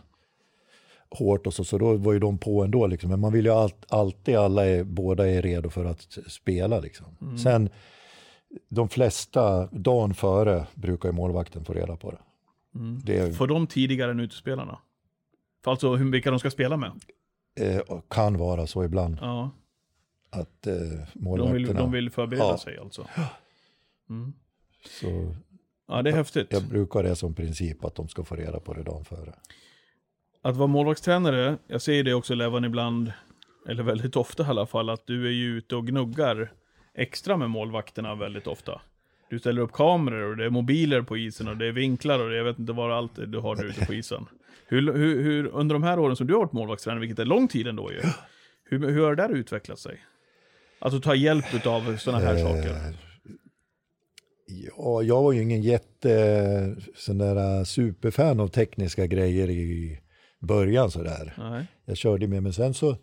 [1.10, 2.86] hårt och så, så då var ju de på ändå.
[2.86, 3.10] Liksom.
[3.10, 6.80] Men man vill ju allt, alltid, alla är, båda är redo för att spela.
[6.80, 7.06] Liksom.
[7.42, 7.68] Sen,
[8.68, 12.18] de flesta, dagen före, brukar ju målvakten få reda på det.
[13.04, 14.78] Det Får de tidigare än utespelarna?
[15.64, 16.92] För alltså hur, vilka de ska spela med?
[17.60, 19.50] eh, kan vara så ibland Ja,
[20.30, 21.54] att eh, de målvakterna...
[21.66, 22.58] vill, de vill förbereda Ja.
[22.58, 23.06] sig alltså.
[25.00, 25.34] Så
[25.88, 26.46] Ja, det är häftigt.
[26.50, 29.34] jag brukar det som princip att de ska få reda på det dagen före.
[30.42, 33.12] Att vara målvaktstränare, jag ser det också Levan ibland,
[33.68, 36.52] eller väldigt ofta i alla fall, att du är ju ute och gnuggar
[36.96, 38.80] extra med målvakterna väldigt ofta.
[39.30, 42.30] Du ställer upp kameror och det är mobiler på isen och det är vinklar och
[42.30, 44.26] det, jag vet inte vad allt du har där ute på isen.
[44.68, 47.48] Hur, hur, hur, under de här åren som du har varit målvaktstränare, vilket är lång
[47.48, 48.00] tid ändå ju,
[48.64, 50.00] hur, hur har det där utvecklat sig?
[50.90, 52.70] Du tar hjälp av sådana här saker.
[52.70, 52.94] Eh,
[54.76, 60.00] Ja, jag var ju ingen jätte sån där superfan av tekniska grejer i
[60.40, 61.34] början sådär.
[61.38, 61.66] Nej.
[61.84, 62.96] Jag körde med, men sen så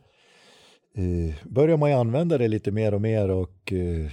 [0.97, 4.11] eh, man ju använda det lite mer och mer och eh,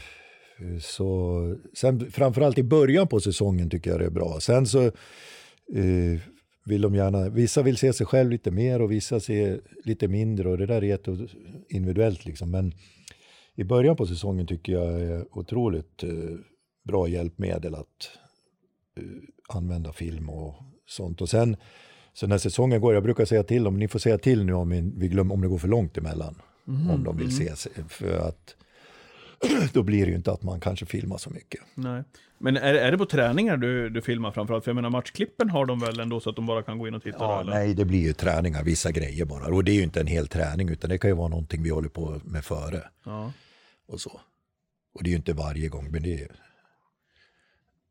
[0.81, 4.41] så sen framförallt i början på säsongen tycker jag det är bra.
[4.41, 4.85] Sen så
[5.75, 6.21] eh,
[6.65, 10.49] vill de gärna, vissa vill se sig själv lite mer och vissa ser lite mindre
[10.49, 11.29] och det där är jätte
[11.69, 12.51] individuellt liksom.
[12.51, 12.73] Men
[13.55, 16.11] i början på säsongen tycker jag är otroligt eh,
[16.83, 18.11] bra hjälpmedel att
[18.97, 20.55] eh, använda film och
[20.87, 21.21] sånt.
[21.21, 21.57] Och sen
[22.13, 24.93] så när säsongen går, jag brukar säga till dem, ni får säga till nu om,
[24.97, 26.35] vi glöm, om det går för långt emellan.
[26.91, 27.69] Om de vill ses.
[27.89, 28.57] För att
[29.73, 31.61] då blir det ju inte att man kanske filmar så mycket.
[31.75, 32.05] Nej.
[32.39, 34.65] Men är, är det på träningar du, du filmar framförallt?
[34.65, 36.95] För jag menar matchklippen har de väl ändå så att de bara kan gå in
[36.95, 37.19] och titta?
[37.21, 37.53] Ja, då, eller?
[37.53, 39.47] nej, det blir ju träningar, vissa grejer bara.
[39.47, 41.71] Och det är ju inte en hel träning, utan det kan ju vara någonting vi
[41.71, 42.83] håller på med före.
[43.05, 43.33] Ja.
[43.89, 44.21] Och så.
[44.95, 46.31] Och det är ju inte varje gång, men det är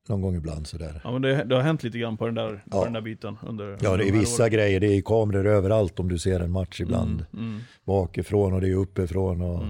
[0.10, 1.02] någon gång ibland sådär.
[1.04, 2.84] Ja, men det, det har hänt lite grann på den där, på Ja.
[2.84, 3.38] den där biten.
[3.48, 4.52] Under, Ja, det de är vissa åren.
[4.54, 7.26] grejer, det är kameror överallt om du ser en match ibland.
[7.34, 7.60] Mm.
[7.86, 9.64] Bakifrån och det är uppifrån och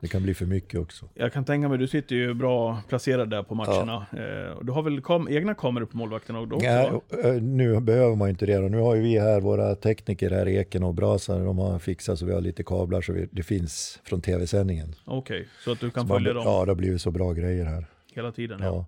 [0.00, 1.08] det kan bli för mycket också.
[1.14, 4.06] Jag kan tänka mig, du sitter ju bra placerad där på matcherna.
[4.12, 6.40] Eh, och du har väl kam egna kameror på målvakterna?
[6.40, 7.00] Nej, va?
[7.24, 8.58] eh, nu behöver man inte det.
[8.58, 12.18] Och nu har ju vi här, våra tekniker här, Eken och Brasa, de har fixat
[12.18, 14.94] så vi har lite kablar så vi, det finns från tv-sändningen.
[15.04, 17.64] Okej, så att du kan Man- följa dem Ja, det har blivit så bra grejer
[17.64, 17.86] här.
[18.14, 18.58] hela tiden?
[18.62, 18.66] Ja.
[18.66, 18.86] Ja.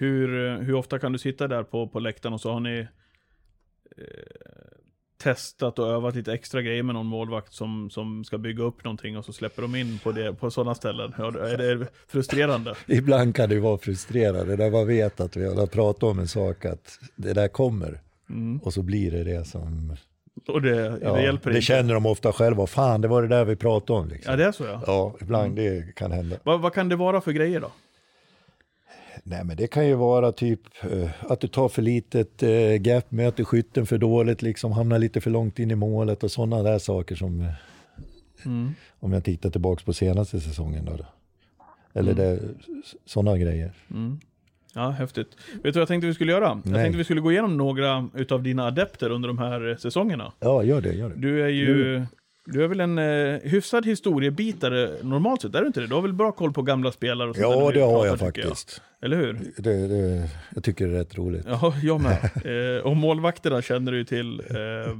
[0.00, 2.86] Hur, eh, hur ofta kan du sitta där på, på läktaren och så har ni
[3.96, 4.04] eh,
[5.22, 9.18] testat och övat lite extra grejer med någon målvakt som, som ska bygga upp någonting
[9.18, 11.14] och så släpper de in på, det, på sådana ställen?
[11.18, 12.74] Ja, Är det frustrerande?
[12.86, 16.64] Ibland kan det vara frustrerande när man vet att vi har pratat om en sak,
[16.64, 18.00] att det där kommer.
[18.62, 19.96] Och så blir det det som...
[20.48, 21.14] Och det, Ja, Mm.
[21.14, 21.66] det hjälper det inte?
[21.66, 24.08] känner de ofta själva, fan det var det där vi pratade om.
[24.08, 24.30] Liksom.
[24.30, 24.82] Ja, det är så ja.
[24.86, 26.36] Ja, ibland det kan hända.
[26.42, 27.70] Vad, vad kan det vara för grejer då?
[29.24, 30.60] Nej men det kan ju vara typ
[30.92, 35.20] eh, att du tar för litet eh, gap, möter skytten för dåligt, liksom hamnar lite
[35.20, 37.46] för långt in i målet och sådana där saker som, eh,
[38.46, 38.74] Mm.
[39.00, 40.96] om jag tittar tillbaka på senaste säsongen då.
[42.00, 42.54] Eller Mm.
[43.06, 43.72] sådana grejer.
[44.74, 45.28] Ja, häftigt.
[45.54, 46.44] Vet du vad jag tänkte vi skulle göra?
[46.48, 46.82] Jag Nej.
[46.84, 50.32] tänkte vi skulle gå igenom några utav dina adepter under de här säsongerna.
[50.40, 51.16] Ja, gör det, gör det.
[51.16, 52.02] Du är ju...
[52.52, 55.86] Du är väl en eh, hyfsad historiebitare normalt sett, är du inte det?
[55.86, 58.18] Du har väl bra koll på gamla spelare och sånt Ja, det har pratar, jag
[58.18, 58.82] tycker faktiskt.
[59.02, 59.52] Eller hur?
[59.56, 61.46] Det, det, jag tycker det är rätt roligt.
[61.48, 62.30] Ja, jag med.
[62.76, 64.96] Eh, och målvakterna känner du ju till eh,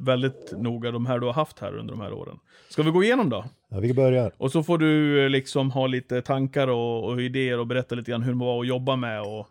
[0.00, 2.38] väldigt noga, de här du har haft här under de här åren.
[2.68, 3.44] Ska vi gå igenom då?
[3.70, 4.32] Ja, vi börjar.
[4.36, 8.10] Och så får du eh, liksom ha lite tankar och, och idéer och berätta lite
[8.10, 9.48] grann hur det var att jobba med och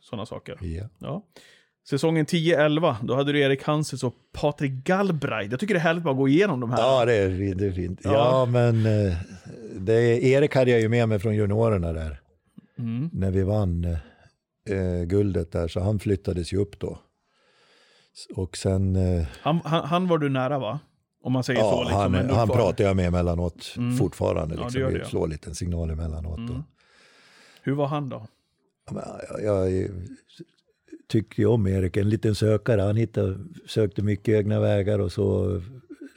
[0.00, 0.58] sådana saker.
[0.60, 0.88] Ja.
[0.98, 1.22] Ja.
[1.88, 5.50] Säsongen 10-11, då hade du Erik Hanses och Patrik Galbraith.
[5.50, 6.78] Jag tycker det är härligt att gå igenom de här.
[6.78, 8.00] Ja, det är, fint, det är fint.
[8.04, 8.46] Ja, Ja.
[8.46, 9.16] men eh,
[9.80, 12.20] det, Erik hade jag ju med mig från juniorerna där.
[12.78, 13.10] Mm.
[13.12, 13.84] När vi vann
[14.68, 16.98] eh, guldet där, så han flyttades ju upp då.
[18.34, 20.80] Och sen, eh, Han, han, han var du nära va?
[21.24, 21.66] Om man säger så.
[21.66, 23.96] ja, Liksom, han, han pratar jag med emellanåt Mm.
[23.96, 24.54] fortfarande.
[24.54, 24.80] Ja, det Liksom.
[24.80, 25.04] gör vi det.
[25.06, 26.38] slår lite en signal emellanåt.
[26.38, 26.62] Mm.
[27.62, 28.26] Hur var han då?
[28.86, 29.02] Ja, men
[29.44, 29.90] Jag, jag
[31.12, 32.80] tycker ju om Erik, en liten sökare.
[32.80, 35.60] Han hittade, sökte mycket egna vägar och så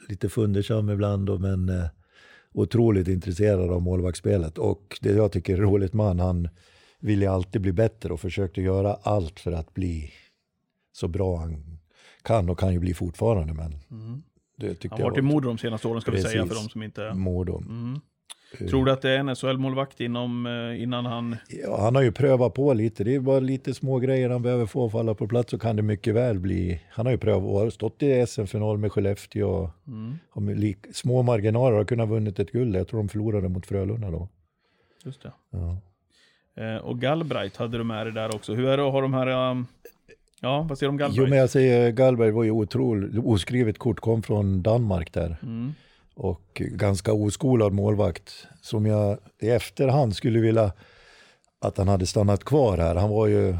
[0.08, 1.26] lite fundersam ibland.
[1.26, 1.86] Då, men eh,
[2.52, 4.58] otroligt intresserad av målvaktsspelet.
[4.58, 6.48] Och det jag tycker är roligt med han, han
[7.00, 10.12] vill ju alltid bli bättre och försökte göra allt för att bli
[10.92, 11.78] så bra han
[12.22, 13.54] kan och kan ju bli fortfarande.
[13.54, 13.72] Men
[14.56, 16.64] det tyckte Han har varit i Modo de senaste åren ska vi säga för Precis.
[16.64, 17.14] de som inte...
[17.14, 17.58] Modo.
[17.58, 18.00] Mm.
[18.68, 21.36] Tror du att det är en SHL-målvakt inom, eh, innan han...
[21.48, 23.04] Ja, han har ju prövat på lite.
[23.04, 25.82] Det är bara lite små grejer han behöver få falla på plats så kan det
[25.82, 26.80] mycket väl bli.
[26.90, 30.18] Han har ju prövat och har stått i SM-final med Skellefteå och Mm.
[30.30, 32.76] har med lik, små marginaler och har kunnat vunnit ett guld.
[32.76, 34.28] Jag tror de förlorade mot Frölunda då.
[35.04, 35.32] Just det.
[35.50, 35.76] Ja.
[36.64, 38.54] Eh, och Galbraith hade du med dig där också.
[38.54, 39.50] Hur är det att ha de här...
[39.50, 39.66] Um,
[40.40, 41.30] Ja, vad säger du om Jo, Gallberg?
[41.30, 45.36] men jag säger Gallberg var ju otroligt, oskrivet kort, kom från Danmark där.
[45.42, 45.74] Mm.
[46.16, 48.46] Och ganska oskolad målvakt.
[48.60, 50.72] Som jag i efterhand skulle vilja
[51.58, 52.94] att han hade stannat kvar här.
[52.94, 53.56] Han var ju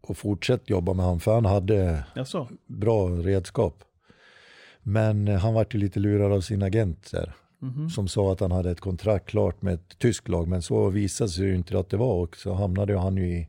[0.00, 2.48] och fortsatt jobba med han för han hade Jaså?
[2.66, 3.84] bra redskap.
[4.82, 7.32] Men han vart ju lite lurad av sin agent där.
[7.58, 7.90] Mhm.
[7.90, 10.48] Som sa att han hade ett kontrakt klart med ett tyskt lag.
[10.48, 12.14] Men så visade sig ju inte att det var.
[12.14, 13.48] Och så hamnade han ju i,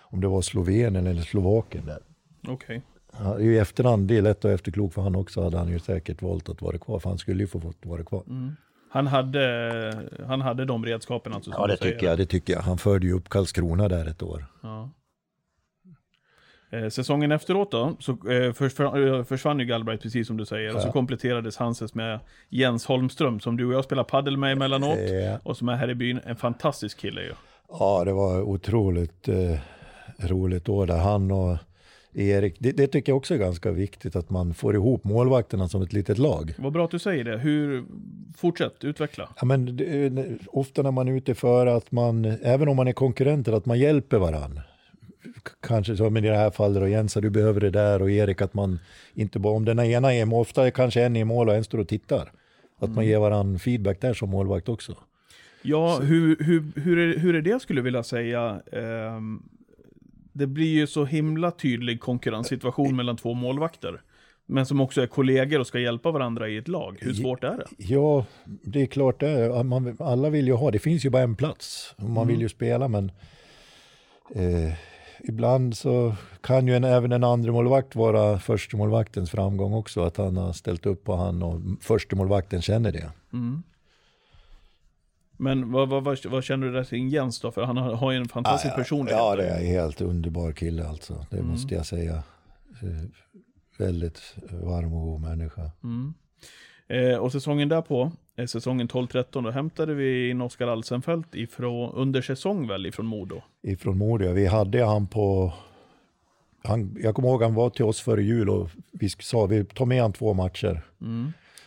[0.00, 2.02] om det var Slovenien eller Slovakien där.
[2.48, 2.82] Okej.
[3.18, 6.22] Ja, I efterhand, det är lätt att efterklok för han också, hade han ju säkert
[6.22, 6.98] valt att vara kvar.
[6.98, 8.22] För han skulle ju få fått vara kvar.
[8.92, 11.50] Han, hade, han hade de redskapen alltså?
[11.50, 12.18] Ja, det tycker jag.
[12.18, 12.60] Det tycker jag.
[12.60, 14.44] Han förde ju upp Karlskrona där ett år.
[14.62, 14.90] Ja.
[16.72, 20.74] Eh, säsongen efteråt då, så eh, försvann, eh, försvann ju Gallbright precis som du säger.
[20.74, 20.92] Och så Ja.
[20.92, 24.98] kompletterades Hanses med Jens Holmström som du och jag spelar paddel med emellanåt.
[24.98, 26.20] Eh, Och som är här i byn.
[26.26, 27.32] En fantastisk kille ju.
[27.68, 29.58] Ja, det var otroligt eh,
[30.18, 30.98] roligt år där.
[30.98, 31.58] Han och
[32.14, 35.82] Erik, det, det tycker jag också är ganska viktigt att man får ihop målvakterna som
[35.82, 36.54] ett litet lag.
[36.58, 37.38] Vad bra att du säger det.
[37.38, 37.84] Hur,
[38.36, 39.28] fortsätt, utveckla.
[39.40, 42.92] Ja, men det, ofta när man är ute för att man, även om man är
[42.92, 44.60] konkurrenter, att man hjälper varann.
[45.42, 48.42] K- Kanske som i det här fallet, och Jensa du behöver det där och Erik
[48.42, 48.78] att man
[49.14, 51.78] inte bara, om den ena är ofta är kanske en i mål och en står
[51.78, 52.32] och tittar.
[52.78, 54.96] Att man ger varann feedback där som målvakt också.
[55.62, 58.60] Ja, hur, hur, hur, är, hur är det skulle jag vilja säga?
[58.72, 59.42] Ehm,
[60.32, 64.00] det blir ju så himla tydlig konkurrenssituation mellan två målvakter.
[64.46, 66.96] Men som också är kollegor och ska hjälpa varandra i ett lag.
[67.00, 67.66] Hur svårt är det?
[67.76, 69.62] Ja, det är klart det är.
[69.62, 71.94] Man, alla vill ju ha, det finns ju bara en plats.
[71.96, 73.12] Man vill ju spela men
[74.34, 74.72] eh,
[75.20, 80.02] ibland så kan ju en, även en andra målvakt vara första målvaktens framgång också.
[80.04, 83.10] Att han har ställt upp på han och första målvakten känner det.
[83.32, 83.62] Mm.
[85.40, 87.50] Men vad, vad, vad, vad känner du där kring Jens då?
[87.50, 89.18] För han har, har ju en fantastisk personlighet.
[89.18, 91.26] Ja, det är en helt underbar kille alltså.
[91.30, 92.14] Det måste jag säga.
[92.82, 93.08] Eh,
[93.78, 95.70] väldigt varm och god människa.
[95.84, 96.14] Mm.
[96.88, 102.22] Eh, och säsongen därpå, eh, säsongen 12-13, då hämtade vi in Oskar Alsenfelt ifrån, under
[102.22, 103.42] säsong väl, ifrån Modo.
[103.62, 104.32] ifrån Modia.
[104.32, 105.52] Vi hade han på...
[106.64, 109.86] Han, jag kommer ihåg han var till oss före jul och vi sa vi tar
[109.86, 110.82] med han två matcher.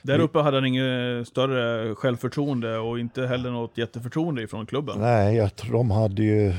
[0.04, 5.00] Där uppe hade han inget större självförtroende och inte heller något jätteförtroende ifrån klubben.
[5.00, 6.54] Nej, jag tror de hade ju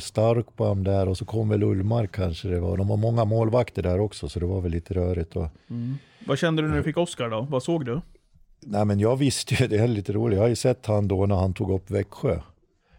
[0.00, 2.76] Starkbaum där och så kom väl Ullmark kanske det var.
[2.76, 5.36] De har många målvakter där också så det var väl lite rörigt.
[5.36, 5.46] Och,
[6.26, 7.46] Vad kände du när du fick Oskar då?
[7.50, 8.00] Vad såg du?
[8.60, 11.26] nej men jag visste ju, det är lite roligt, jag har ju sett han då
[11.26, 12.38] när han tog upp Växjö.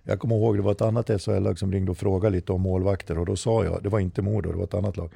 [0.03, 3.19] Jag kommer ihåg det var ett annat SHL-lag som ringde och frågade lite om målvakter
[3.19, 5.11] och då sa jag, det var inte Modo, det var ett annat lag.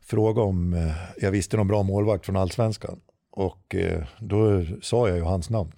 [0.00, 3.00] Fråga om eh, jag visste någon bra målvakt från Allsvenskan.
[3.30, 5.72] Och eh, då sa jag ju hans namn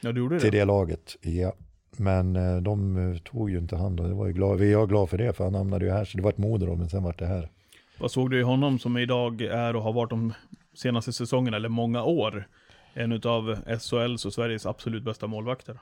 [0.00, 0.58] Ja, du gjorde till det?
[0.58, 1.16] det laget.
[1.20, 1.52] Ja.
[1.96, 4.14] Men eh, de eh, tog ju inte hand om det.
[4.14, 6.04] Var ju glad, vi är glad för det, för han hamnade ju här.
[6.04, 7.50] Så det var ett Modo då, men sen var det här.
[7.98, 10.32] Vad såg du i honom som idag är och har varit de
[10.74, 12.48] senaste säsongerna, eller många år,
[12.94, 15.78] en utav SHLs och Sveriges absolut bästa målvakter?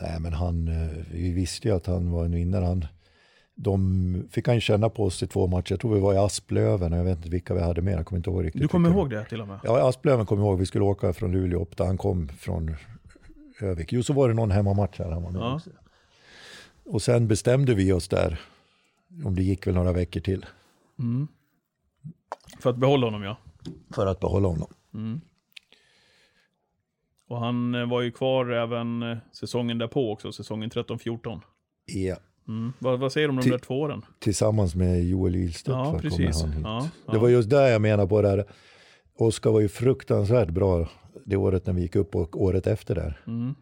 [0.00, 0.70] Nej, men han,
[1.12, 2.64] vi visste ju att han var en vinnare.
[2.64, 2.86] Han,
[3.58, 5.72] de fick han ju känna på oss i två matcher.
[5.72, 7.94] Jag tror vi var i Asplöven och jag vet inte vilka vi hade med.
[7.94, 8.62] Jag kommer inte ihåg riktigt.
[8.62, 9.60] Du kommer ihåg det till och med?
[9.64, 10.58] Ja, Asplöven kommer jag ihåg.
[10.58, 11.86] Vi skulle åka från Luleå upp där.
[11.86, 12.76] Han kom från
[13.60, 13.92] Övik.
[13.92, 15.10] Jo, så var det någon hemmamatch här.
[15.10, 15.60] Han var med Ja.
[16.84, 18.40] Och sen bestämde vi oss där.
[19.24, 20.46] Om det gick väl några veckor till.
[22.60, 23.36] För att behålla honom ja.
[23.94, 24.68] För att behålla honom.
[27.28, 31.40] Och han eh, var ju kvar även eh, säsongen därpå också, säsongen 13-14.
[31.86, 32.16] Ja.
[32.48, 32.72] Mm.
[32.78, 34.02] Vad, vad säger du om de där två åren?
[34.18, 36.44] Tillsammans med Joel Ilstedt Ja, precis.
[36.62, 37.12] Ja, ja.
[37.12, 38.44] Det var just där jag menar på det här.
[39.18, 40.88] Oskar var ju fruktansvärt bra
[41.24, 43.20] det året när vi gick upp och året efter där.
[43.26, 43.54] Mm.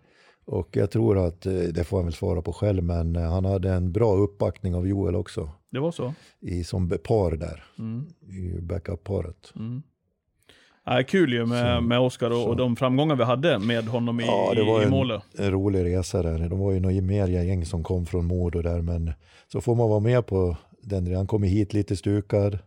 [0.46, 3.44] Och jag tror att, eh, det får han väl svara på själv, men eh, han
[3.44, 5.50] hade en bra uppbackning av Joel också.
[5.70, 6.14] Det var så?
[6.40, 8.06] I, som par där, Mm.
[8.20, 9.52] i backup-paret.
[10.84, 14.24] Ja, kul ju med, med Oskar och, och de framgångar vi hade med honom i,
[14.26, 15.22] Ja, det var i en, målet.
[15.38, 16.48] en rolig resa där.
[16.48, 19.12] De var ju några mer gäng som kom från Modo där, men
[19.48, 21.14] så får man vara med på den.
[21.14, 22.58] Han kommer hit lite stukad.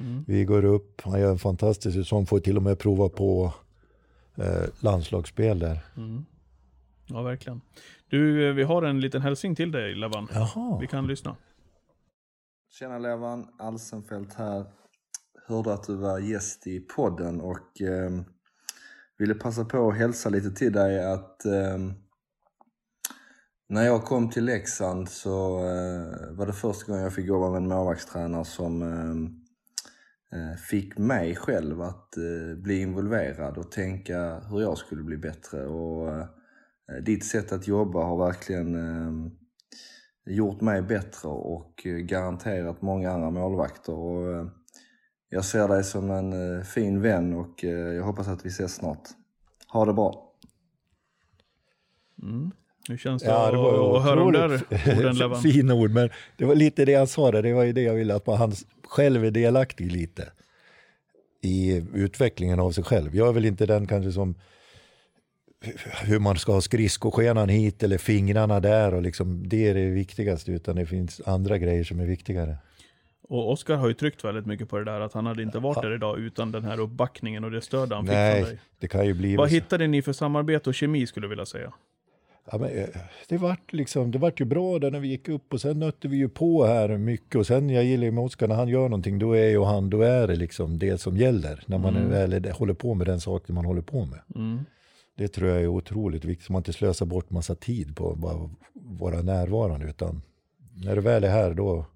[0.00, 0.24] Mm.
[0.26, 3.52] Vi går upp, han gör en fantastisk säsong, får till och med prova på
[4.36, 5.78] eh, landslagsspel där.
[7.06, 7.60] Ja, verkligen.
[8.08, 10.28] Du, eh, vi har en liten hälsning till dig, Levan.
[10.34, 10.78] Jaha.
[10.80, 11.36] Vi kan lyssna.
[12.78, 14.64] Tjena Levan, Alsenfelt här.
[15.46, 18.10] Hörde att du var gäst i podden och eh,
[19.18, 21.78] ville passa på att hälsa lite till dig att eh,
[23.68, 27.56] när jag kom till Leksand så eh, var det första gången jag fick jobba med
[27.56, 29.26] en målvaktstränare som ehm,
[30.32, 35.66] eh, fick mig själv att eh, bli involverad och tänka hur jag skulle bli bättre.
[35.66, 36.26] Och eh,
[37.02, 39.32] ditt sätt att jobba har verkligen eh,
[40.26, 43.94] gjort mig bättre och eh, garanterat många andra målvakter.
[43.94, 44.46] Och, eh,
[45.32, 48.74] jag ser dig som en eh, fin vän och eh, jag hoppas att vi ses
[48.74, 49.08] snart.
[49.68, 50.32] Ha det bra!
[52.88, 54.54] Hur känns det, Ja, det var att, höra de där
[54.98, 55.42] orden, Levan?
[55.42, 57.94] fina ord, men det var lite det han sa där, det var ju det jag
[57.94, 58.52] ville, att man, han
[58.88, 60.32] själv är delaktig lite
[61.40, 63.16] i utvecklingen av sig själv.
[63.16, 64.34] Jag är väl inte den kanske som
[66.02, 70.52] hur man ska ha skridskoskenan hit eller fingrarna där och liksom det är det viktigaste
[70.52, 72.56] utan det finns andra grejer som är viktigare.
[73.32, 75.82] Och Oskar har ju tryckt väldigt mycket på det där, att han hade inte varit
[75.82, 78.58] där idag utan den här uppbackningen och det stöd han fick från Nej, dig.
[78.78, 79.36] det kan ju bli...
[79.36, 79.54] Vad så.
[79.54, 81.72] hittade ni för samarbete och kemi skulle jag vilja säga?
[82.50, 82.88] Ja, men, eh,
[83.28, 86.08] det, vart liksom, det vart ju bra där när vi gick upp och sen nötte
[86.08, 88.82] vi ju på här mycket och sen jag gillar ju med Oskar när han gör
[88.82, 92.06] någonting då är ju han, då är det liksom det som gäller när man är
[92.06, 94.20] väl håller på med den saken man håller på med.
[94.34, 94.60] Mm.
[95.16, 98.18] Det tror jag är otroligt viktigt så man inte slösar bort massa tid på att
[98.74, 100.22] vara närvarande utan
[100.74, 101.86] när du väl är här då,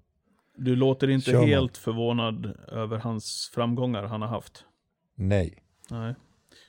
[0.57, 1.47] Du låter inte Kör man.
[1.47, 4.63] helt förvånad över hans framgångar han har haft.
[5.15, 5.53] nej.
[5.89, 6.15] Nej.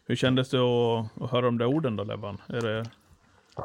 [0.06, 2.38] Hur kändes det att, att höra de där orden då, Lebban?
[2.48, 2.86] Är det,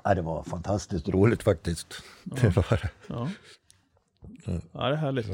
[0.04, 2.04] Ja, det var fantastiskt roligt faktiskt.
[2.24, 2.90] Det var det.
[3.08, 3.30] ja.
[4.72, 5.28] ja, det är härligt.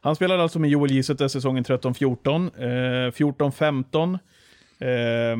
[0.00, 2.50] Han spelade alltså med Joel Giesecke säsongen 13-14.
[3.06, 4.18] Eh, 14-15.
[4.78, 5.36] Eh,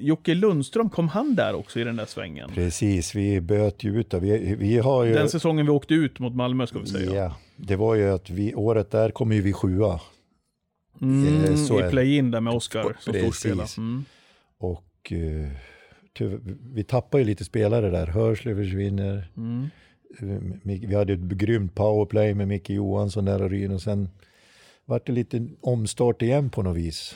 [0.00, 2.50] Jocke Lundström, kom han där också i den där svängen?
[2.54, 4.14] Precis, vi böt ju ut.
[4.14, 5.12] Vi, vi har ju...
[5.14, 7.14] Den säsongen vi åkte ut mot Malmö ska vi säga.
[7.14, 7.36] Ja,
[7.66, 10.00] det var ju att vi, året där kom ju vi sjua.
[11.00, 13.66] Mm, Eh, så I play-in där med Oskar som storspelare.
[13.78, 14.04] Mm.
[14.58, 15.12] Och
[16.14, 18.06] tyvärr- vi tappar ju lite spelare där.
[18.06, 19.30] Hörsle försvinner.
[19.36, 19.68] Mm.
[20.18, 24.08] Eh, Vi hade ett grymt powerplay med Micke Johansson där och Ryn och sen
[24.84, 27.14] vart det lite omstart igen på något vis.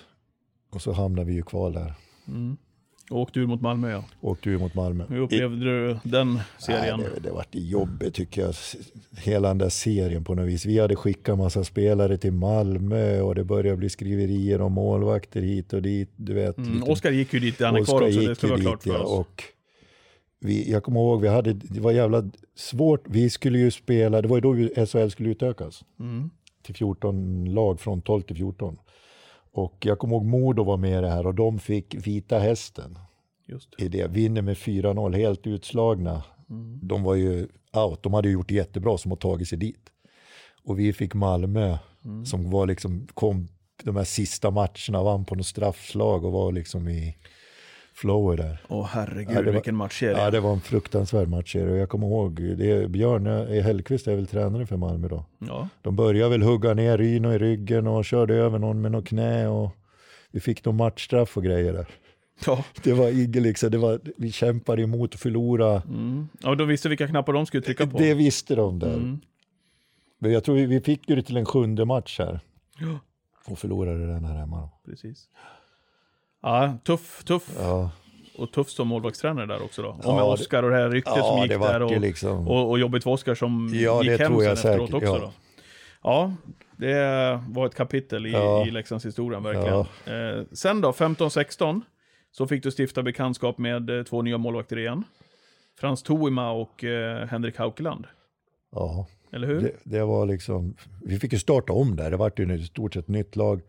[0.70, 1.94] Och så hamnade vi ju kvar där.
[2.26, 2.56] Och
[3.10, 4.04] åkte ur mot Malmö ja.
[4.20, 5.04] Åkte ju mot Malmö.
[5.08, 7.00] Hur upplevde du den serien?
[7.00, 8.54] Nej, det, det vart jobbigt tycker jag,
[9.18, 10.66] hela den där serien på något vis.
[10.66, 15.72] Vi hade skickat massa spelare till Malmö och det började bli skriverier om målvakter hit
[15.72, 16.10] och dit.
[16.16, 18.46] Du vet, Mm, lite- Oskar gick ju dit, han är kvar också, det gick ska
[18.46, 19.18] vara dit, klart för ja, oss.
[19.18, 19.42] Och
[20.40, 23.04] vi, jag kommer ihåg, vi hade, det var jävla svårt.
[23.08, 25.84] Vi skulle ju spela, det var ju då SHL skulle utökas.
[26.00, 26.30] Mm.
[26.62, 28.76] Till 14 lag, från 12 till 14.
[29.54, 32.98] Och jag kommer ihåg Modo var med i det här och de fick Vita Hästen
[33.46, 33.68] Just.
[33.78, 34.10] i det.
[34.10, 36.22] Vinner med 4-0, helt utslagna.
[36.50, 36.80] Mm.
[36.82, 39.90] De var ju out, de hade gjort det jättebra som har tagit sig dit.
[40.64, 42.26] Och vi fick Malmö Mm.
[42.26, 43.48] som var liksom, kom
[43.84, 47.16] de här sista matcherna, vann på något straffslag och var liksom i
[47.94, 48.60] flow där.
[48.68, 50.18] Åh herregud Ja, det var- vilken matchserie.
[50.18, 51.54] Ja, det var en fruktansvärd match.
[51.54, 55.24] Och jag kommer ihåg, det är Björn eh, Hellkvist är väl tränare för Malmö då.
[55.38, 55.68] Ja.
[55.82, 59.48] De började väl hugga ner Ryno i ryggen och körde över någon med något knä
[59.48, 59.70] och
[60.30, 61.86] vi fick någon matchstraff och grejer där.
[62.46, 62.64] Ja.
[62.82, 65.82] Det var inget liksom, det var, vi kämpade emot att förlora.
[65.82, 66.28] Mm.
[66.42, 67.98] ja, de visste vilka knappar de skulle trycka på.
[67.98, 68.94] Det visste de där.
[68.94, 69.20] Mm.
[70.18, 72.40] Men jag tror vi, vi fick ju det till en sjunde match här.
[72.78, 72.98] Ja.
[73.46, 74.68] Och förlorade den här hemma.
[74.84, 75.28] Precis.
[76.44, 77.48] Ja, tuff, tuff.
[77.58, 77.90] Ja,
[78.38, 79.88] Och tuff som målvaktstränare där också då.
[79.88, 81.82] Och Ja, med det- Oskar och det här ryktet som ja gick det där.
[81.82, 82.48] Och, liksom...
[82.48, 85.18] och, och jobbigt för Oskar som Ja, gick hem sen jag efteråt säkert, också ja.
[85.18, 85.32] då.
[86.02, 86.34] Ja,
[86.76, 88.66] det var ett kapitel i, Ja.
[88.66, 89.78] i Leksands historia verkligen.
[90.38, 91.80] Eh, sen då, 15-16,
[92.32, 95.04] så fick du stifta bekantskap med eh, två nya målvakter igen.
[95.80, 98.06] Frans Toima och eh, Henrik Haukeland.
[98.72, 99.06] Ja.
[99.32, 99.60] Eller hur?
[99.60, 102.94] Det, det var liksom, vi fick ju starta om där, det var ju i stort
[102.94, 103.60] sett nytt lag.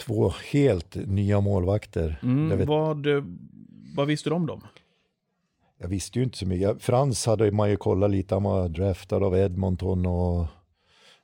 [0.00, 2.18] Två helt nya målvakter.
[2.22, 3.24] Mm, vet, vad, eh,
[3.96, 4.62] vad visste du om dem?
[5.80, 6.82] jag visste ju inte så mycket.
[6.82, 10.46] Frans hade man ju kollat lite, han var draftad av Edmonton och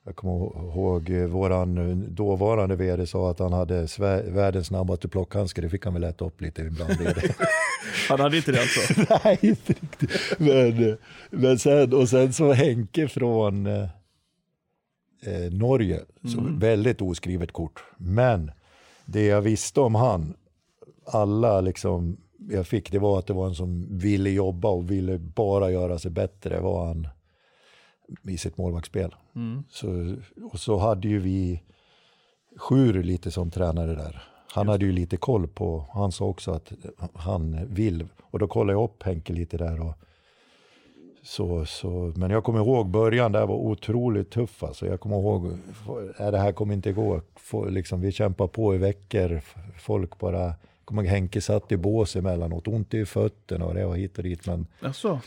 [0.05, 3.87] jag kommer ihåg eh, våran dåvarande vd sa att han hade
[4.25, 6.93] världens snabbaste plockhandske, det fick han väl äta upp lite ibland.
[8.09, 9.05] Han hade inte det alltså?
[9.23, 10.39] Nej, inte riktigt.
[10.39, 10.95] Men, eh,
[11.29, 13.89] men sen, och sen så Henke från eh,
[15.25, 15.99] eh, Norge,
[16.33, 17.83] så väldigt oskrivet kort.
[17.97, 18.51] Men
[19.07, 20.33] det jag visste om han,
[21.05, 22.17] alla liksom
[22.49, 25.99] jag fick, det var att det var en som ville jobba och ville bara göra
[25.99, 27.07] sig bättre, var han
[28.23, 29.15] i sitt målvaktsspel.
[29.35, 29.63] Mm.
[29.69, 30.15] Så,
[30.51, 31.63] och så hade ju vi
[32.57, 34.23] Sjur lite som tränare där.
[34.53, 36.73] Han hade ju lite koll på, han sa också att
[37.13, 38.07] han vill.
[38.21, 39.81] Och då kollade jag upp Henke lite där.
[39.81, 39.93] Och
[41.27, 44.63] så, så, men jag kommer ihåg början där var otroligt tuff.
[44.63, 44.85] Alltså.
[44.85, 45.45] Jag kommer ihåg,
[46.19, 47.21] äh, det här kommer inte gå.
[47.69, 49.41] Liksom, vi kämpar på i veckor.
[49.79, 50.53] Folk bara,
[50.85, 54.23] kommer ihåg Henke satt i bås emellanåt, ont i fötterna och det var hit och
[54.23, 54.47] dit.
[54.47, 55.19] Men Alltså.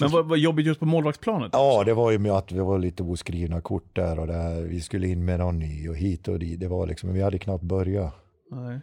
[0.00, 1.50] Men vad, vad jobbigt just på målvaktsplanet?
[1.52, 4.60] Ja, det var ju med att det var lite oskrivna kort där och det här,
[4.60, 6.60] vi skulle in med någon ny och hit och dit.
[6.60, 8.14] Det var liksom, men vi hade knappt börjat.
[8.50, 8.80] Nej.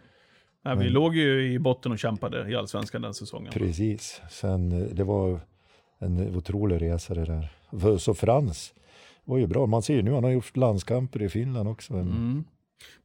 [0.64, 3.52] Nej, vi låg ju i botten och kämpade i Allsvenskan den säsongen.
[3.52, 4.22] Precis.
[4.30, 5.40] Sen eh, det var,
[5.98, 7.48] en otrolig resa det där.
[7.80, 8.74] För- Så Frans
[9.24, 9.66] var ju bra.
[9.66, 11.92] Man ser ju nu, han har gjort landskamper i Finland också.
[11.92, 12.44] Men Mm.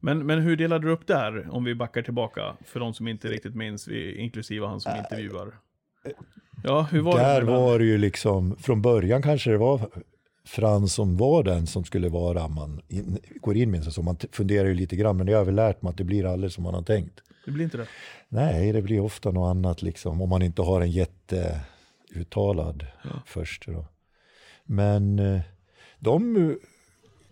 [0.00, 3.28] Men, men hur delade du upp där, om vi backar tillbaka, för de som inte
[3.28, 5.54] riktigt minns, inklusive han som intervjuar?
[6.64, 7.46] Ja, hur var där det?
[7.46, 9.80] mellan- var det ju liksom, från början kanske det var
[10.46, 14.02] Frans som var den som skulle vara, man in, går in med så.
[14.02, 16.52] Man funderar ju lite grann, men det har väl lärt mig att det blir aldrig
[16.52, 17.20] som man har tänkt.
[17.44, 17.86] Det blir inte det?
[18.28, 20.90] Nej, det blir ofta något annat liksom, om man inte har en
[22.18, 22.86] jätteuttalad
[23.26, 23.66] först.
[23.66, 23.84] Då.
[24.64, 25.40] Men eh,
[25.98, 26.56] de eh,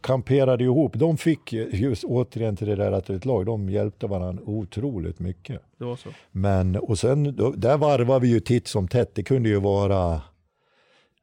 [0.01, 4.07] kamperade ihop, de fick ju just återigen till det där att ett lag, de hjälpte
[4.07, 5.61] varandra otroligt mycket.
[5.79, 6.09] Det var så.
[6.31, 9.15] Men, och sen, då, där varvar vi ju titt som tätt.
[9.15, 10.23] Det kunde ju vara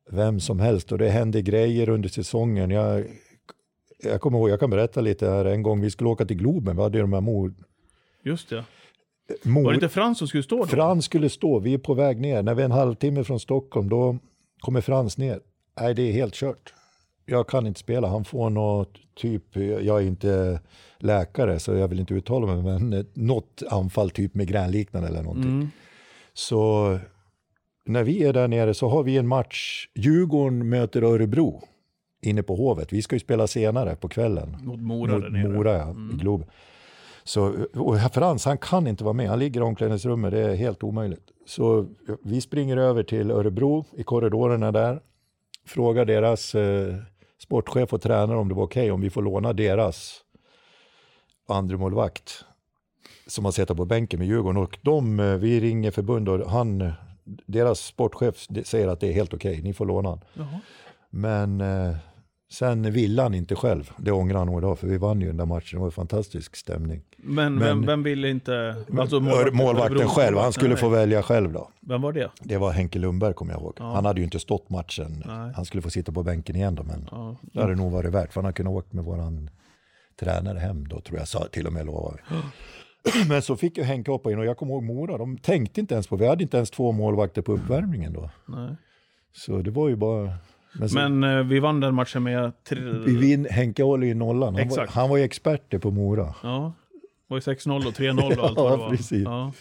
[0.10, 2.70] vem som helst och det hände grejer under säsongen.
[2.70, 3.06] Jag,
[4.04, 6.76] jag kommer ihåg, jag kan berätta lite här, en gång vi skulle åka till Globen,
[6.76, 7.54] vi hade ju de här mord...
[8.24, 8.64] Just det.
[9.44, 10.66] Mord Var det inte Frans som skulle stå då?
[10.66, 12.44] Frans skulle stå, vi är på väg ner.
[12.44, 14.18] När vi är en halvtimme från Stockholm, då
[14.60, 15.40] kommer Frans ner.
[15.80, 16.74] Nej, det är helt kört.
[17.26, 20.60] Jag kan inte spela, han får något typ, jag är inte
[20.98, 25.52] läkare så jag vill inte uttala mig, men något anfall, typ migränliknande eller någonting.
[25.52, 25.70] Mm.
[26.34, 27.00] Så
[27.86, 31.64] när vi är där nere så har vi en match, Djurgården möter Örebro
[32.22, 32.94] inne på Hovet.
[32.94, 34.58] Vi ska ju spela senare på kvällen.
[34.64, 35.32] Mot Mora Mot.
[35.32, 36.48] Mora, ja, i Globen.
[37.30, 39.30] Så, och Frans, han kan inte vara med.
[39.30, 41.32] Han ligger i omklädningsrummet, det är helt omöjligt.
[41.46, 41.88] Så
[42.24, 45.02] vi springer över till Örebro i korridorerna där.
[45.66, 46.96] Frågar deras eh,
[47.42, 50.22] sportchef och tränare om det var okej om vi får låna deras
[51.48, 52.46] andremålvakt
[53.28, 54.64] som har suttit på bänken med Djurgården.
[54.64, 56.92] Och de, eh, vi ringer förbund och han,
[57.46, 60.22] deras sportchef säger att det är helt okej, ni får låna han.
[60.34, 60.60] Jaha.
[61.10, 61.96] Men eh,
[62.52, 63.92] sen ville han inte själv.
[63.98, 65.70] Det ångrar han nog idag, för vi vann ju den där matchen.
[65.72, 67.02] Det var en fantastisk stämning.
[67.18, 68.76] Men, Men- vem, vem ville inte...
[69.00, 71.70] Alltså målvakten, målvakten själv, han skulle få välja själv då.
[71.82, 72.32] Vem var det?
[72.42, 73.74] Det var Henke Lundberg kommer jag ihåg.
[73.80, 73.94] Ja.
[73.96, 75.24] Han hade ju inte stått matchen.
[75.26, 75.52] Nej.
[75.56, 77.36] Han skulle få sitta på bänken igen då, men Ja.
[77.42, 78.34] det hade nog varit värt.
[78.34, 79.50] För han hade kunnat åka med våran
[80.20, 82.36] tränare hem då, tror jag, till och med lovade vi.
[83.30, 85.94] Men så fick jag Henke hoppa in och jag kommer ihåg Mora, de tänkte inte
[85.94, 88.30] ens på, vi hade inte ens två målvakter på uppvärmningen då.
[88.46, 88.76] Nej.
[89.34, 90.34] Så det var ju bara...
[90.74, 92.64] Men, så, Men eh, vi vann den matchen med...
[92.64, 92.80] Tre...
[92.82, 94.94] vi vinn, Henke håller ju nollan, han var, Exakt.
[94.94, 96.36] han var ju expert på Mora.
[96.44, 96.74] Ja.
[97.28, 98.90] Det var ju 6-0 och 3-0 och allt Ja, vad det var.
[98.90, 99.24] precis.
[99.26, 99.42] Ja.
[99.42, 99.54] Han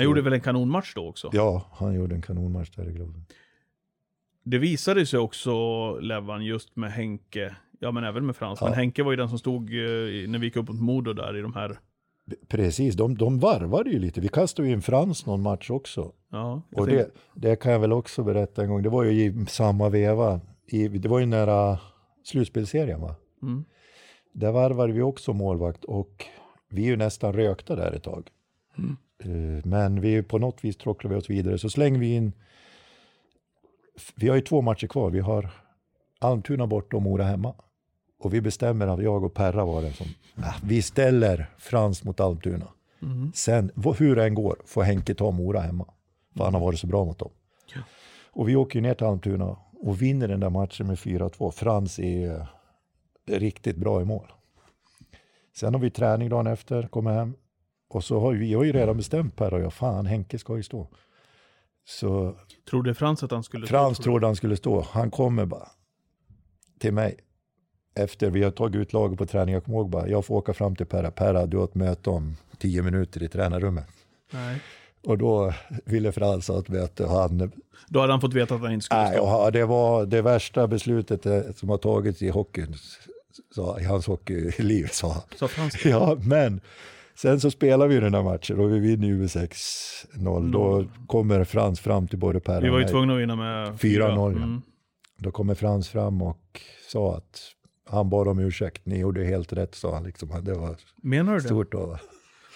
[0.04, 1.30] gjorde väl en kanonmatch då också?
[1.32, 3.24] Ja, han gjorde en kanonmatch där i Globen.
[4.44, 5.52] Det visade sig också,
[6.00, 8.66] Levan, just med Henke, ja men även med Frans, Ja.
[8.66, 11.36] men Henke var ju den som stod eh, när vi gick upp mot Modo där
[11.36, 11.78] i de här,
[12.48, 14.20] Precis, de, de varvade ju lite.
[14.20, 16.12] Vi kastade ju in Frans någon match också.
[16.30, 16.62] ja.
[16.76, 18.82] Och det, det kan jag väl också berätta en gång.
[18.82, 20.40] Det var ju i samma veva.
[20.66, 21.78] I, det var ju nära
[22.24, 23.14] slutspelserien va?
[23.42, 23.64] Mm.
[24.32, 26.26] Där varvade vi också målvakt och
[26.68, 28.28] vi är ju nästan rökta där ett tag.
[28.78, 28.96] Mm.
[29.18, 31.58] Eh, Men vi på något vis tråcklar vi oss vidare.
[31.58, 32.32] Så slänger vi in,
[34.14, 35.10] vi har ju två matcher kvar.
[35.10, 35.50] Vi har
[36.18, 37.54] Almtuna borta och Mora hemma.
[38.22, 40.06] Och vi bestämmer att jag och Perra var det som,
[40.36, 42.68] ah, vi ställer Frans mot Almtuna.
[43.02, 43.32] Mm.
[43.34, 45.86] Sen, hur det än går, får Henke ta Mora hemma.
[46.36, 47.30] För han har varit så bra mot dem.
[47.74, 47.80] Ja.
[48.32, 51.50] Och vi åker ju ner till Almtuna och vinner den där matchen med 4-2.
[51.50, 52.46] Frans är
[53.26, 54.32] riktigt bra i mål.
[55.56, 57.34] Sen har vi träning dagen efter, kommer hem.
[57.88, 60.56] Och så har vi, vi har ju redan bestämt Per och jag, fan Henke ska
[60.56, 60.88] ju stå.
[61.84, 62.36] Så
[62.70, 64.04] Trodde Frans att han skulle Frans stå?
[64.04, 64.80] trodde han skulle stå.
[64.80, 65.68] Han kommer bara
[66.78, 67.16] till mig.
[67.94, 69.54] Efter vi har tagit ut laget på träning.
[69.54, 71.10] Jag kommer ihåg bara, jag får åka fram till Perra.
[71.10, 73.86] Perra, du har ett möte om tio minuter i tränarrummet.
[74.30, 74.60] Nej.
[75.06, 75.52] Och då
[75.84, 77.06] ville Frans ha ett möte.
[77.06, 77.52] Han,
[77.88, 79.24] Då hade han fått veta att han inte skulle nej, stå.
[79.44, 82.74] och det var det värsta beslutet eh, som har tagits i hockeyn.
[83.54, 85.22] Så, I hans hockeyliv, sa han.
[85.36, 86.60] Sa Frans Ja, men
[87.14, 90.52] sen så spelar vi den här matchen och vi vinner ju med 6-0.
[90.52, 92.92] Då kommer Frans fram till både Per Vi och var ju mig.
[92.92, 94.26] tvungna att vinna med 4-0, ja.
[94.28, 94.62] Mm.
[95.18, 97.40] Då kommer Frans fram och sa att
[97.96, 98.86] han bad om ursäkt.
[98.86, 100.04] Ni gjorde helt rätt, sa han.
[100.04, 100.28] Liksom.
[100.42, 101.44] Det var Menar du det?
[101.44, 101.74] stort.
[101.74, 101.96] Och,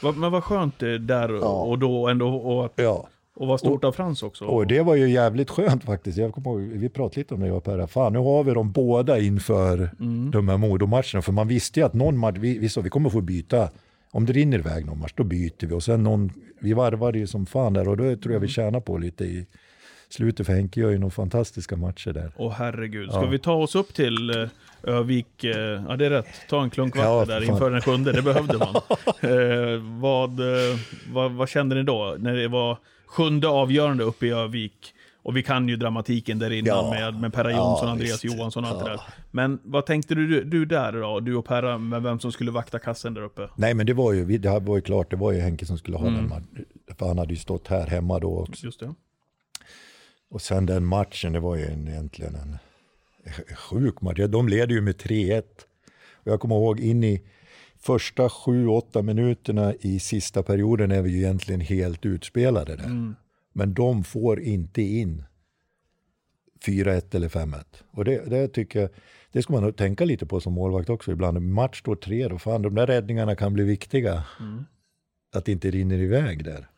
[0.02, 1.62] Va, men vad skönt det där Ja.
[1.62, 3.08] och då ändå, och, att- ja.
[3.36, 4.44] och vad stort av Frans också.
[4.44, 6.18] och det var ju jävligt skönt faktiskt.
[6.18, 7.86] Jag kommer ihåg, vi pratade lite om det jag och Per.
[7.86, 10.30] Fan, nu har vi dem båda inför Mm.
[10.30, 11.22] de här Modo-matcherna.
[11.22, 13.68] För man visste ju att någon match, vi, vi sa vi kommer få byta.
[14.10, 15.74] Om det rinner iväg någon match, då byter vi.
[15.74, 16.30] Och sen någon,
[16.60, 18.40] vi varvade ju som fan där och då tror jag Mm.
[18.40, 19.46] vi tjänar på lite i
[20.16, 20.46] slutet.
[20.46, 22.32] För Henke gör ju några fantastiska matcher där.
[22.36, 23.10] Åh herregud.
[23.10, 23.26] Ska Ja.
[23.26, 24.48] vi ta oss upp till eh,
[24.82, 25.44] Övik?
[25.44, 25.56] Eh,
[25.88, 26.26] ja, det är rätt.
[26.48, 28.12] Ta en klunk vatten Ja, där inför den sjunde.
[28.12, 28.74] Det behövde man.
[29.20, 30.78] eh, vad, eh,
[31.12, 32.16] vad, vad kände ni då?
[32.18, 34.92] När det var sjunde avgörande uppe i Övik.
[35.22, 36.90] Och vi kan ju dramatiken där innan Ja.
[36.90, 38.36] med, med Perra Ja, Jonsson, Andreas visst.
[38.36, 38.96] Johansson och allt det Ja.
[38.96, 39.00] där.
[39.30, 41.20] Men vad tänkte du, du där då?
[41.20, 43.48] Du och Perra med vem som skulle vakta kassen där uppe?
[43.56, 45.78] Nej men det var ju, det här var ju klart, det var ju Henke som
[45.78, 46.28] skulle ha Mm.
[46.28, 46.46] den.
[46.98, 48.66] För han hade ju stått här hemma då också.
[48.66, 48.94] Just det.
[50.28, 52.58] Och sen den matchen, det var ju en, egentligen en
[53.56, 54.18] sjuk match.
[54.28, 55.42] De leder ju med 3-1.
[56.12, 57.22] Och jag kommer ihåg in i
[57.78, 63.14] första 7-8 minuterna i sista perioden är vi ju egentligen helt utspelade där.
[63.52, 65.24] Men de får inte in
[66.66, 67.64] 4-1 eller 5-1.
[67.90, 68.90] Och det, det tycker jag,
[69.32, 71.42] det ska man nog tänka lite på som målvakt också ibland.
[71.42, 74.24] Match står 3, då fan de där räddningarna kan bli viktiga.
[75.32, 76.68] Att det inte rinner iväg där.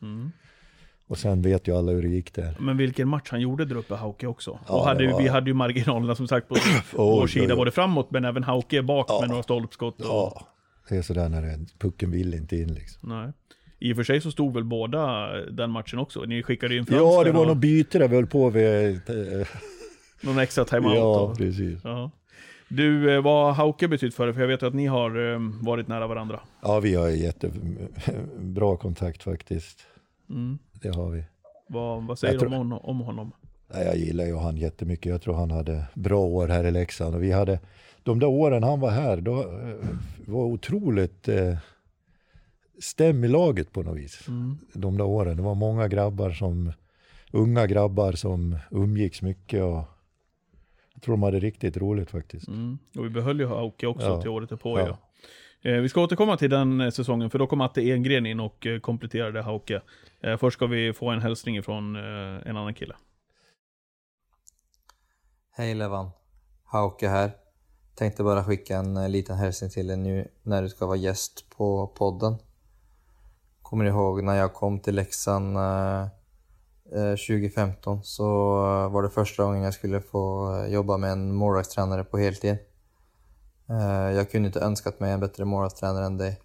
[1.09, 2.55] Och sen vet ju alla hur det gick där.
[2.59, 4.59] Men vilken match han gjorde där uppe, Hauke också.
[4.67, 6.55] Ja, och hade, var- Vi hade ju marginalerna som sagt på
[6.97, 9.17] vår sida, både framåt men även Hauke bak Ja.
[9.21, 10.01] med några stolpskott.
[10.01, 10.47] Och, Ja,
[10.89, 13.09] det är sådär när det, pucken vill inte in liksom.
[13.09, 13.31] Nej.
[13.79, 16.21] I och för sig så stod väl båda den matchen också.
[16.21, 18.49] Ni skickade ju en fransk Ja, det var och något byte där vi höll på
[18.49, 18.95] vid.
[19.09, 19.47] eh,
[20.21, 20.95] någon extra timeout.
[20.95, 21.79] Ja, och, precis.
[21.83, 22.11] ja.
[22.67, 24.33] Du, eh, vad Hauke betytt för dig?
[24.33, 26.39] För jag vet att ni har eh, varit nära varandra.
[26.61, 29.79] Ja, vi har jättebra kontakt faktiskt.
[30.29, 30.57] Mm.
[30.81, 31.23] Det har vi.
[31.67, 33.31] Vad, vad säger Jag du tror- om, om honom?
[33.73, 35.05] Nej, jag gillar ju han jättemycket.
[35.11, 37.15] Jag tror han hade bra år här i Leksand.
[37.15, 37.59] Och vi hade,
[38.03, 39.75] de där åren han var här, då eh,
[40.27, 41.57] var otroligt eh,
[42.81, 44.25] stäm i laget på något vis.
[44.73, 45.37] De där åren.
[45.37, 46.73] Det var många grabbar som,
[47.31, 49.63] unga grabbar som umgicks mycket.
[49.63, 49.83] Och
[50.93, 52.47] jag tror de hade riktigt roligt faktiskt.
[52.47, 52.77] Mm.
[52.97, 54.21] Och vi behöll ju Hauke också Ja.
[54.21, 54.79] till året på.
[54.79, 54.97] Ja.
[55.61, 58.65] Eh, vi ska återkomma till den eh, säsongen, för då kom Atte Engren in och
[58.65, 59.81] eh, kompletterade Hauke.
[60.39, 62.95] Först ska vi få en hälsning från en annan kille.
[65.51, 66.09] Hej Levan,
[66.63, 67.31] Hauke här.
[67.95, 71.87] Tänkte bara skicka en liten hälsning till dig nu när du ska vara gäst på
[71.87, 72.35] podden.
[73.61, 75.57] Kommer du ihåg när jag kom till Leksand
[77.27, 78.25] 2015 så
[78.89, 82.57] var det första gången jag skulle få jobba med en målvaktstränare på heltid.
[83.69, 86.39] Eh, jag kunde inte önskat mig en bättre målvaktstränare än dig.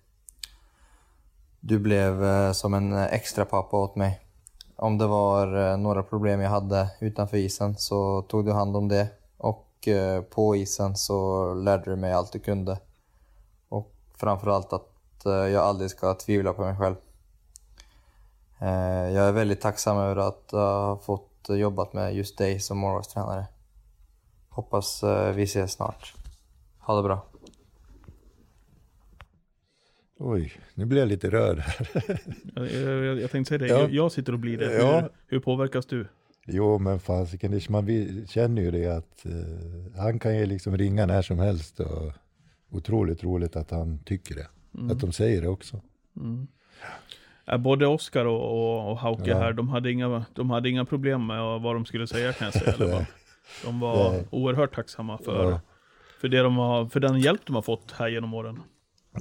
[1.60, 4.20] Du blev eh, som en extra pappa åt mig.
[4.76, 8.88] Om det var eh, några problem jag hade utanför isen så tog du hand om
[8.88, 9.08] det.
[9.36, 9.88] Och
[10.30, 12.78] på isen så lärde du mig allt du kunde.
[13.68, 14.90] Och framförallt att
[15.24, 16.94] jag aldrig ska tvivla på mig själv.
[19.14, 23.46] Jag är väldigt tacksam över att ha fått jobbat med just dig som målvaktstränare.
[24.48, 25.04] Hoppas
[25.34, 26.23] vi ses snart.
[26.86, 27.26] Ha det bra.
[30.18, 31.88] Oj, nu blir jag lite rörd här.
[32.54, 32.70] Jag,
[33.04, 33.78] jag, jag tänkte säga det, Ja.
[33.80, 34.74] jag, jag sitter och blir det.
[34.74, 35.00] Ja.
[35.00, 36.06] Hur, hur påverkas du?
[36.46, 37.86] Jo, men fasiken, man
[38.28, 39.32] känner ju det att eh,
[40.00, 41.80] han kan ju liksom ringa när som helst.
[41.80, 42.12] Och
[42.70, 44.46] otroligt roligt att han tycker det.
[44.92, 45.80] Att de säger det också.
[47.46, 49.38] Eh, Både Oskar och, och, och Hauke Ja.
[49.38, 52.54] här, de hade, inga, de hade inga problem med vad de skulle säga kan jag
[52.54, 52.72] säga.
[52.72, 53.06] Eller vad.
[53.64, 54.24] De var Nej.
[54.30, 55.60] oerhört tacksamma för, Ja.
[56.20, 58.60] För, det de har, för den hjälp de har fått här genom åren.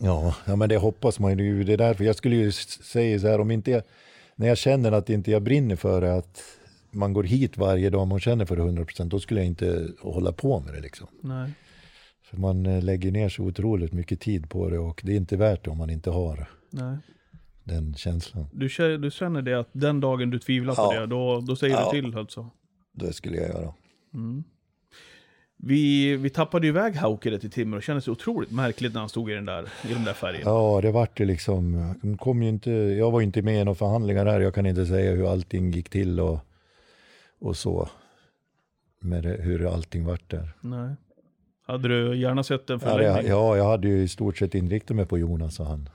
[0.01, 1.63] Ja, ja, men det hoppas man ju.
[1.63, 3.83] Det är därför jag skulle ju säga så här, om inte jag,
[4.35, 6.41] när jag känner att inte jag brinner för det, att
[6.91, 10.31] man går hit varje dag och känner för det 100%, då skulle jag inte hålla
[10.31, 11.07] på med det liksom.
[11.21, 11.51] Nej.
[12.29, 15.37] För man eh, lägger ner så otroligt mycket tid på det och det är inte
[15.37, 16.97] värt det om man inte har Nej.
[17.63, 18.45] den känslan.
[18.53, 20.99] Du, kä- du känner det att den dagen du tvivlar på Ja.
[20.99, 21.89] det, då, då säger Ja.
[21.93, 22.49] du till alltså.
[22.93, 23.73] Det skulle jag göra.
[25.65, 29.31] Vi, vi tappade iväg Hauke där till Timrå, det kändes otroligt märkligt när han stod
[29.31, 30.41] i den där, i den där färgen.
[30.45, 33.63] Ja, det vart ju liksom, de kom ju inte, jag var ju inte med i
[33.63, 36.39] några förhandlingar där, jag kan inte säga hur allting gick till och,
[37.39, 37.89] och så.
[38.99, 40.53] Med det, hur allting vart där.
[40.61, 40.95] Nej.
[41.67, 43.23] Hade du gärna sett en Ja, förlängning?
[43.23, 45.89] det, ja, jag hade ju i stort sett inriktat mig på Jonas och han.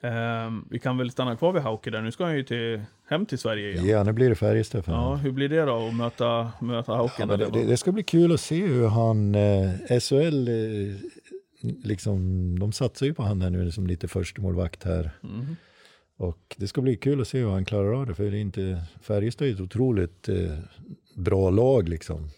[0.00, 3.26] Ehm, vi kan väl stanna kvar vid Hauke där, nu ska han ju till, hem
[3.26, 3.86] till Sverige igen.
[3.86, 7.14] Ja, nu blir det Färjestad för Ja, hur blir det då att möta, möta Hauke?
[7.18, 10.96] Ja, det, det det, ska bli kul att se hur han, eh, SHL, eh,
[11.84, 15.10] liksom, de satsar ju på han här nu som lite förstemålvakt här.
[15.20, 15.56] Mhm.
[16.16, 18.40] Och det ska bli kul att se hur han klarar av det, för det är
[18.40, 20.58] inte, Färjestad är ett otroligt eh,
[21.16, 22.30] bra lag liksom.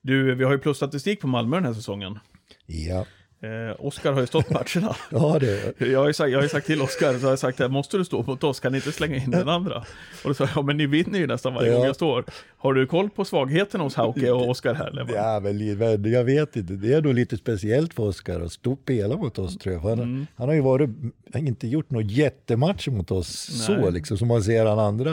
[0.00, 2.18] Du, vi har ju plusstatistik på Malmö den här säsongen.
[2.66, 3.06] Ja,
[3.40, 4.96] Eh, Oskar har ju stått matcherna.
[5.10, 7.60] ja det, Jag har ju sagt, jag har sagt till Oskar, så har jag sagt
[7.60, 9.76] att måste du stå mot oss, kan ni inte slänga in den andra?
[9.78, 9.84] Och
[10.28, 11.76] då sa jag, ja men ni vinner ju nästan varje Ja.
[11.76, 12.24] gång jag står.
[12.56, 14.86] Har du koll på svagheten hos Hauke och Oskar här?
[14.86, 18.72] eller ja men, jag vet inte, det är nog lite speciellt för Oskar att stå
[18.72, 19.80] och spela mot oss tror jag.
[19.80, 20.26] Han, Mm.
[20.36, 20.90] han har ju varit,
[21.34, 23.82] inte gjort några jättematcher mot oss Nej.
[23.82, 25.12] så liksom, som man ser han andra.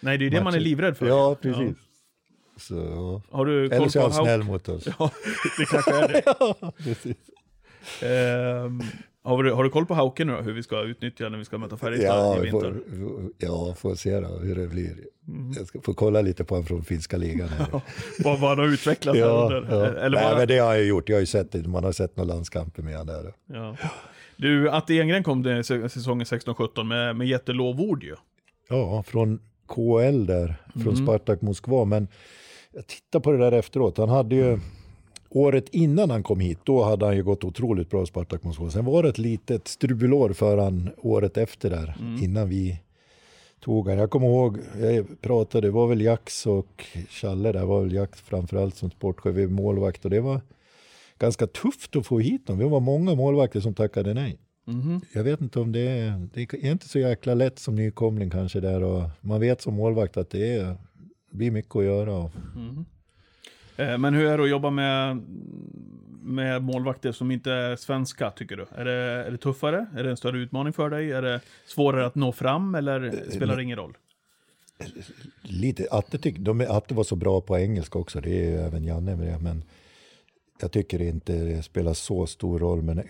[0.00, 1.06] Nej, det är ju det man är livrädd för.
[1.06, 1.76] Ja, precis.
[2.56, 3.22] Så, ja.
[3.36, 4.88] Har du Eller så är han snäll mot oss.
[4.98, 5.10] Ja,
[5.58, 6.22] det kanske är det.
[6.84, 7.16] Precis.
[8.02, 8.80] Ehm,
[9.22, 11.44] har, du, har du koll på Hauke nu då, hur vi ska utnyttja när vi
[11.44, 12.70] ska möta Färjestad Ja, i vi vinter?
[12.70, 14.96] får, ja, får se då hur det blir.
[15.28, 15.52] Mm.
[15.56, 17.48] Jag ska få kolla lite på honom från finska ligan.
[18.24, 19.76] Vad, vad han har utvecklat ja, under?
[19.76, 19.86] ja.
[19.86, 21.08] Eller Nej, men det har jag gjort.
[21.08, 21.68] Jag har ju sett det.
[21.68, 23.32] Man har sett några landskamper med honom där.
[23.46, 23.76] ja.
[24.36, 28.14] Du, Atte Engren kom säsongen 16-17 med, med jättelovord ju.
[28.68, 29.38] Ja, från
[29.68, 31.84] KL där från Spartak Moskva.
[31.84, 32.08] Men
[32.74, 33.98] jag tittar på det där efteråt.
[33.98, 34.58] Han hade ju
[35.28, 38.70] året innan han kom hit, då hade han ju gått otroligt bra i Spartak Moskva.
[38.70, 42.80] Sen var det ett litet strulår för han året efter där, innan vi
[43.60, 43.98] tog han.
[43.98, 48.20] Jag kommer ihåg, jag pratade, det var väl Jax och Challe där, var väl Jax
[48.20, 50.40] framförallt som sportchef, vi målvakt och det var
[51.18, 52.58] ganska tufft att få hit dem.
[52.58, 54.38] Vi var många målvakter som tackade nej.
[55.12, 58.60] Jag vet inte om det är, det är inte så jäkla lätt som nykomling kanske
[58.60, 60.76] där och man vet som målvakt att det är,
[61.34, 62.14] blir mycket att göra.
[62.14, 62.30] Och,
[63.76, 65.22] Eh, Men hur är det att jobba med,
[66.22, 68.66] med målvakter som inte är svenska, tycker du?
[68.76, 69.86] Är det, är det tuffare?
[69.96, 71.12] Är det en större utmaning för dig?
[71.12, 73.96] Är det svårare att nå fram, eller spelar det ingen roll?
[75.42, 78.84] lite, Atte, tyck, de, Atte var så bra på engelska också, det är ju även
[78.84, 79.64] Janne med det, men
[80.60, 83.02] jag tycker inte det spelar så stor roll, men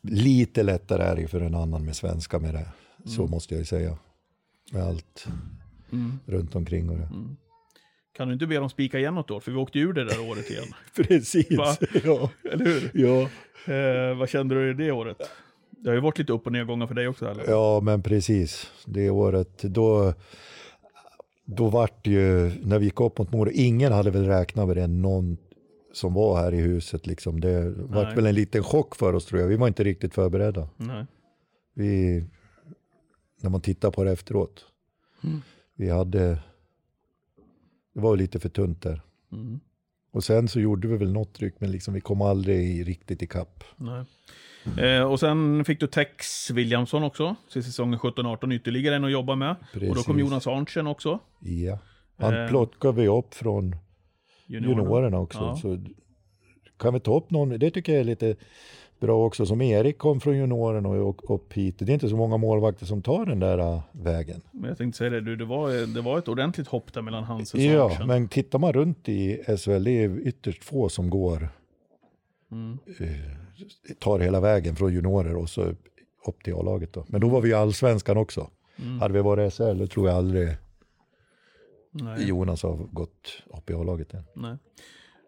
[0.00, 2.66] lite lättare är det för en annan med svenska med det,
[3.10, 3.98] så måste jag ju säga.
[4.72, 5.26] Med allt
[6.26, 7.08] runt omkring och det.
[8.16, 9.40] Kan du inte be dem spika igen något år?
[9.40, 10.64] För vi åkte ju ur det där året igen.
[10.96, 11.76] Precis, Va?
[12.04, 12.30] ja.
[12.52, 12.90] Eller hur?
[12.94, 13.28] ja.
[13.74, 15.18] Eh, vad kände du i det året?
[15.70, 17.44] Det har ju varit lite upp och nedgångar för dig också, eller?
[17.48, 18.70] Ja, men precis.
[18.86, 20.14] Det året, då,
[21.44, 24.76] då vart det ju, när vi gick upp mot Mora, ingen hade väl räknat med
[24.76, 25.36] det, någon
[25.92, 27.06] som var här i huset.
[27.06, 27.40] Liksom.
[27.40, 28.14] Det Nej.
[28.14, 29.48] väl en liten chock för oss tror jag.
[29.48, 30.68] Vi var inte riktigt förberedda.
[30.76, 31.06] Nej.
[31.74, 32.24] Vi,
[33.40, 34.64] när man tittar på det efteråt.
[35.76, 36.38] Vi hade,
[37.94, 39.00] det var lite för tunt där.
[39.32, 39.60] Mm.
[40.12, 43.64] Och sen så gjorde vi väl något tryck, men liksom, vi kom aldrig riktigt ikapp.
[43.76, 44.04] Nej.
[44.78, 49.34] Eh, och sen fick du Tex Williamson också, till säsongen 17-18, ytterligare en att jobba
[49.36, 49.50] med.
[49.50, 50.20] Och då kom Precis.
[50.20, 51.18] Jonas Arntzen också.
[51.40, 51.78] Ja.
[52.16, 52.48] Han Eh.
[52.48, 53.76] plockade vi upp från
[54.46, 55.38] juniorerna också.
[55.38, 55.56] Ja.
[55.56, 55.84] Så
[56.78, 58.36] kan vi ta upp någon, det tycker jag är lite
[59.02, 61.78] bra också, som Erik kom från juniorerna och upp hit.
[61.78, 64.40] Det är inte så många målvakter som tar den där äh, vägen.
[64.50, 67.24] Men jag tänkte säga det, du, det, var, det var ett ordentligt hopp där mellan
[67.24, 68.06] hans och Ja, Arntzen.
[68.06, 71.48] men tittar man runt i SHL, det är ytterst få som går,
[72.52, 72.78] Mm.
[73.00, 75.62] eh, tar hela vägen från juniorer och så
[76.26, 77.04] upp till A-laget då.
[77.08, 78.50] Men då var vi ju allsvenskan också.
[78.82, 79.00] Mm.
[79.00, 80.48] Hade vi varit SHL, då tror jag aldrig
[81.90, 82.28] Nej.
[82.28, 84.24] Jonas har gått upp i A-laget än.
[84.36, 84.56] Nej.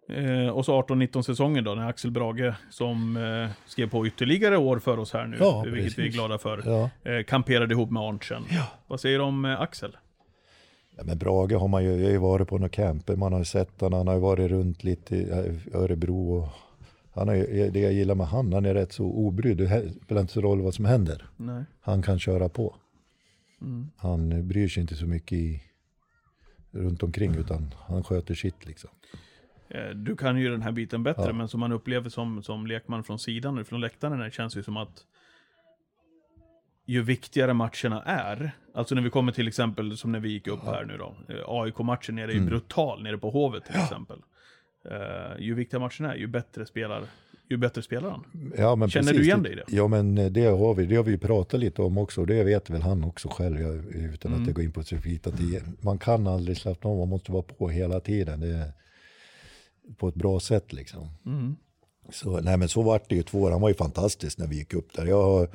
[0.09, 4.79] Eh, och så 18-19 säsonger då, när Axel Brage, som eh, skrev på ytterligare år
[4.79, 6.15] för oss här nu, Ja, vilket vi är precis.
[6.15, 6.63] glada för,
[7.05, 7.11] Ja.
[7.13, 8.43] eh, kamperade ihop med Arntzen.
[8.87, 9.97] Vad säger du om eh, Axel?
[10.97, 13.39] Ja, men Brage har man ju, jag har ju varit på några camper, man har
[13.39, 15.31] ju sett honom, han har ju varit runt lite i
[15.75, 16.37] Örebro.
[16.37, 16.49] Och
[17.27, 20.33] han ju, det jag gillar med han, han är rätt så obrydd, det spelar inte
[20.33, 21.27] så roll vad som händer.
[21.37, 21.65] Nej.
[21.81, 22.75] Han kan köra på.
[23.61, 23.91] Mm.
[23.97, 25.63] Han bryr sig inte så mycket i,
[26.71, 28.91] runt omkring utan han sköter sitt liksom.
[29.75, 31.33] Eh, Du kan ju den här biten bättre, Ja.
[31.33, 34.77] men som man upplever som, som lekman från sidan, från läktaren, det känns ju som
[34.77, 35.05] att
[36.87, 40.64] ju viktigare matcherna är, alltså när vi kommer till exempel som när vi gick upp
[40.64, 42.49] här nu då, eh, AIK-matchen nere är ju Mm.
[42.49, 44.18] brutal nere på Hovet till exempel.
[44.91, 47.03] Eh, ju viktigare matchen är, ju bättre spelar,
[47.51, 48.25] ju bättre spelar han.
[48.59, 49.64] Ja, Känner precis, du igen dig i det?
[49.68, 52.70] Ja men det har vi, det har vi pratat lite om också och det vet
[52.70, 54.43] väl han också själv jag, utan Mm.
[54.43, 55.27] att jag går in på specifikt.
[55.27, 58.41] Att det, man kan aldrig slappna av, man måste vara på hela tiden.
[58.41, 58.72] Det,
[59.97, 61.09] på ett bra sätt liksom.
[61.26, 61.57] Mm.
[62.11, 63.51] Så, nej men så vart det ju två år.
[63.51, 65.07] Han var ju fantastisk när vi gick upp där.
[65.07, 65.49] Jag,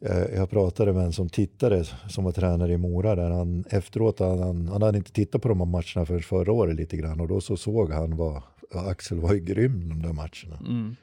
[0.00, 3.30] eh, jag pratade med en som tittade som var tränare i Mora där.
[3.30, 6.96] Han, efteråt, han, han, hade inte tittat på de här matcherna för förra året lite
[6.96, 8.42] grann och då så såg han vad
[8.74, 10.58] Axel var ju grym de där matcherna.
[10.60, 10.96] Mm.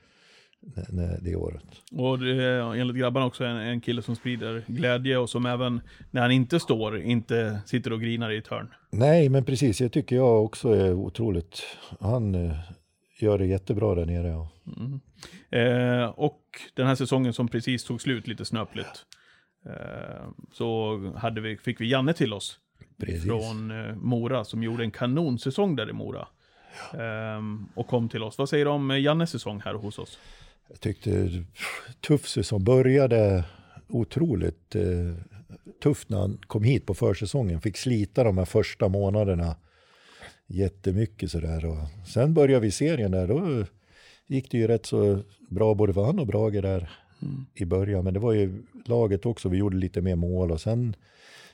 [0.89, 1.63] När- Det året.
[1.91, 5.81] Och det är enligt grabbarna också en, en kille som sprider glädje och som även
[6.11, 8.73] när han inte står, inte sitter och grinar i ett hörn.
[8.91, 9.81] Nej, men precis.
[9.81, 11.63] Jag tycker jag också är otroligt.
[11.99, 12.55] Han eh,
[13.19, 14.27] gör det jättebra där nere.
[14.27, 14.49] Ja.
[15.57, 16.41] Eh, och
[16.73, 19.05] den här säsongen som precis tog slut lite snöpligt.
[19.65, 22.57] Eh, så hade vi, fick vi Janne till oss.
[22.99, 23.23] Precis.
[23.25, 26.27] Från eh, Mora som gjorde en kanonsäsong där i Mora.
[26.93, 28.37] Ehm, och kom till oss.
[28.37, 30.19] Vad säger du om eh, Jannes säsong här hos oss?
[30.71, 31.11] Jag tyckte
[31.53, 32.63] pff, tuff säsong.
[32.63, 33.43] Började
[33.87, 35.15] otroligt eh,
[35.83, 37.61] tufft när han kom hit på försäsongen.
[37.61, 39.55] Fick slita de här första månaderna
[40.47, 41.65] jättemycket sådär.
[41.65, 43.27] Och sen började vi serien där.
[43.27, 43.65] Då
[44.27, 45.19] gick det ju rätt så
[45.49, 46.89] bra både för han och Brage där
[47.53, 48.03] i början.
[48.03, 49.49] Men det var ju laget också.
[49.49, 50.95] Vi gjorde lite mer mål och sen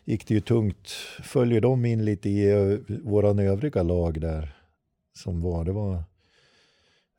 [0.05, 0.89] gick det ju tungt.
[1.23, 4.55] Följer de in lite i eh, våran övriga lag där
[5.13, 5.65] som var.
[5.65, 6.03] Det var,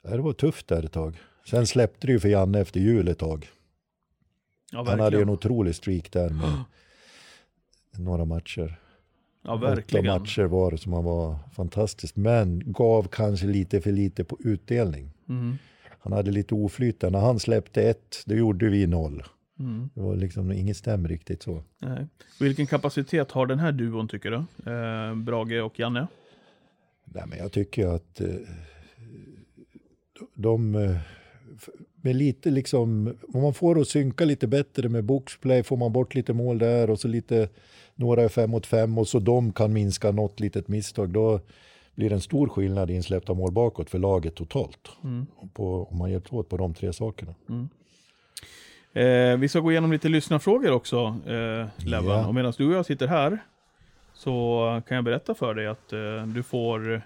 [0.03, 1.19] det var tufft där ett tag.
[1.51, 3.49] Sen släppte det ju för Janne efter jul ett tag.
[4.73, 6.65] Ja, Han hade ju en otrolig streak där med
[8.05, 8.81] några matcher.
[9.43, 10.07] Ja, Åtta verkligen.
[10.07, 12.17] matcher var det som han var fantastisk.
[12.17, 15.11] Men gav kanske lite för lite på utdelning.
[15.29, 15.59] Mm.
[16.01, 17.03] Han hade lite oflyt.
[17.03, 19.23] När han släppte ett, då gjorde vi noll.
[19.95, 21.63] Det var liksom inget stäm riktigt så.
[21.79, 22.07] Nej.
[22.41, 24.37] Vilken kapacitet har den här duon tycker du?
[24.73, 26.07] Eh, Brage och Janne?
[27.05, 28.27] Nej, men jag tycker att eh,
[30.35, 30.97] de, eh,
[32.03, 36.15] med lite liksom, om man får att synka lite bättre med boxplay får man bort
[36.15, 37.49] lite mål där och så lite,
[37.95, 41.41] några är fem mot fem och så de kan minska något litet misstag, då
[41.95, 44.89] blir det en stor skillnad i insläppta mål bakåt för laget totalt.
[45.55, 47.35] På, om man hjälps åt på de tre sakerna.
[48.93, 52.19] Eh, vi ska gå igenom lite lyssnarfrågor också, eh, Levan.
[52.19, 52.27] Ja.
[52.27, 53.39] Och medan du och jag sitter här
[54.15, 57.03] så kan jag berätta för dig att eh, du får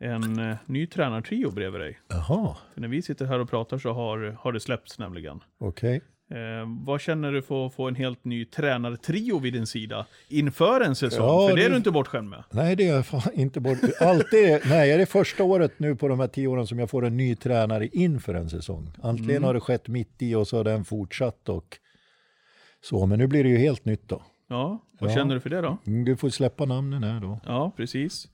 [0.00, 1.98] en eh, ny tränartrio bredvid dig.
[2.08, 5.40] Jaha, För när vi sitter här och pratar så har, har det släppts nämligen.
[5.60, 6.00] okej.
[6.30, 6.38] Eh,
[6.86, 10.94] vad känner du för att få en helt ny tränartrio vid din sida inför en
[10.94, 11.26] säsong?
[11.26, 12.44] Ja, för det är det- du inte bortskämd med.
[12.50, 13.78] Nej, det är jag fan inte bort.
[14.00, 17.04] Alltid, nej, är det första året nu på de här tio åren som jag får
[17.04, 18.90] en ny tränare inför en säsong.
[19.02, 21.78] Antingen har det skett mitt i och så har den fortsatt och
[22.82, 23.06] så.
[23.06, 24.22] Men nu blir det ju helt nytt då.
[24.48, 25.14] Ja, vad Ja.
[25.14, 25.78] känner du för det då?
[25.86, 27.40] Mm, Du får släppa namnen här då.
[27.46, 28.28] Ja, precis.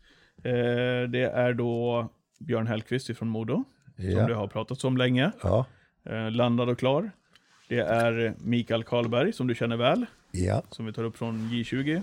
[0.45, 3.65] Eh, det är då Björn Hellkvist från Modo,
[3.97, 4.27] som Ja.
[4.27, 5.33] det har pratats om länge.
[5.43, 5.67] Ja,
[6.05, 7.11] Eh, landad och klar.
[7.69, 12.03] Det är Mikael Karlberg, som du känner väl, ja, som vi tar upp från J20.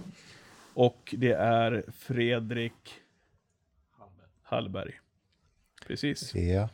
[0.74, 2.74] Och det är Fredrik
[4.44, 4.92] Hallberg.
[5.88, 6.36] Precis.
[6.36, 6.70] ja.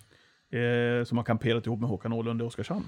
[0.60, 2.88] Eh, som har kamperat ihop med Håkan Åhlund i Oskarshamn.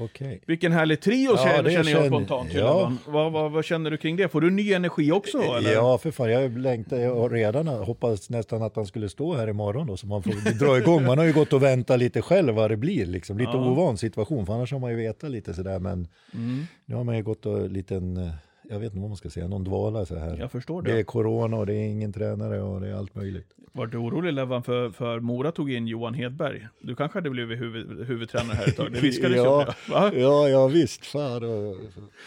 [0.00, 0.40] Okej.
[0.46, 2.52] Vilken härlig trio Ja, känner, känner jag spontant.
[2.54, 2.92] ja.
[3.06, 4.28] Vad, vad, vad känner du kring det?
[4.28, 5.38] Får du ny energi också?
[5.42, 5.72] Eller?
[5.72, 9.86] Ja, för fan, jag längtar, jag redan hoppats nästan att han skulle stå här imorgon
[9.86, 11.04] då, så man får dra igång.
[11.04, 13.38] Man har ju gått och väntat lite själv vad det blir, liksom.
[13.38, 13.70] lite Ja.
[13.70, 17.16] ovan situation, för annars har man ju vetat lite sådär, men Mm, nu har man
[17.16, 18.30] ju gått och liten, eh,
[18.68, 20.36] jag vet inte vad man ska säga, någon dvala så här.
[20.38, 20.98] jag förstår Det det.
[20.98, 23.46] är corona och det är ingen tränare och det är allt möjligt.
[23.72, 26.66] Var du orolig Levan för, för Mora tog in Johan Hedberg?
[26.80, 28.92] Du kanske hade blivit huvud, huvudtränare här ett tag?
[28.92, 30.20] Det viskades ju om ja, det.
[30.20, 31.06] Ja, ja, visst.
[31.06, 31.76] Fan, och,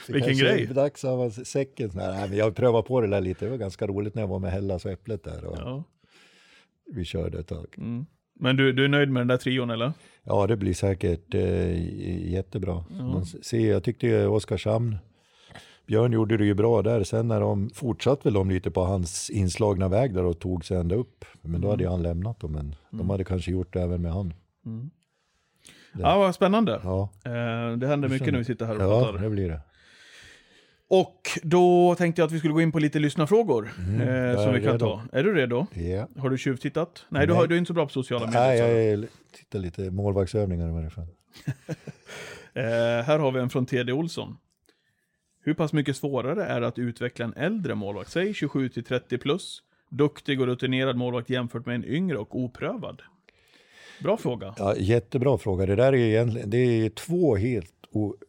[0.07, 0.63] det Vilken grej.
[0.69, 1.91] är Dags ha säcken.
[1.93, 3.45] Nej, men jag prövade på det där lite.
[3.45, 5.45] Det var ganska roligt när jag var med Hellas och Äpplet där.
[5.45, 5.83] Och Ja.
[6.95, 7.75] Vi körde ett tag.
[7.77, 8.05] Mm.
[8.39, 9.91] Men du, du är nöjd med den där trion eller?
[10.23, 12.83] Ja, det blir säkert eh, jättebra.
[12.89, 14.97] Man ser, jag tyckte ju Oskarshamn,
[15.89, 17.03] Björn gjorde det ju bra där.
[17.03, 20.77] Sen när de fortsatte väl de lite på hans inslagna väg där och tog sig
[20.77, 21.25] ända upp.
[21.41, 24.13] Men då hade ju han lämnat dem, men de hade kanske gjort det även med
[24.13, 24.33] han.
[25.99, 26.79] Ja, vad spännande.
[26.83, 29.23] Ja, Eh, det händer mycket när vi sitter här och ja pratar.
[29.23, 29.61] det blir det.
[30.89, 33.65] Och då tänkte jag att vi skulle gå in på lite lyssnarfrågor.
[33.77, 33.83] eh,
[34.35, 34.77] som jag vi kan redo.
[34.85, 35.01] ta.
[35.17, 35.65] Är du redo?
[35.73, 36.07] Ja.
[36.21, 37.05] Har du tjuvtittat?
[37.09, 37.41] Nej, Du, Nej.
[37.41, 38.41] har, du är inte så bra på sociala medier.
[38.41, 39.03] Nej, jag du.
[39.05, 41.07] är- tittar lite målvaktsövningar i varje fall.
[42.53, 42.63] Eh,
[43.05, 44.37] här har vi en från TD Olsson.
[45.43, 49.17] Hur pass mycket svårare är det att utveckla en äldre målvakt, säg 27 till 30
[49.17, 53.01] plus, duktig och rutinerad målvakt jämfört med en yngre och oprövad?
[54.03, 54.53] Bra fråga.
[54.57, 55.65] Ja, jättebra fråga.
[55.65, 57.73] Det där är egentligen det är två helt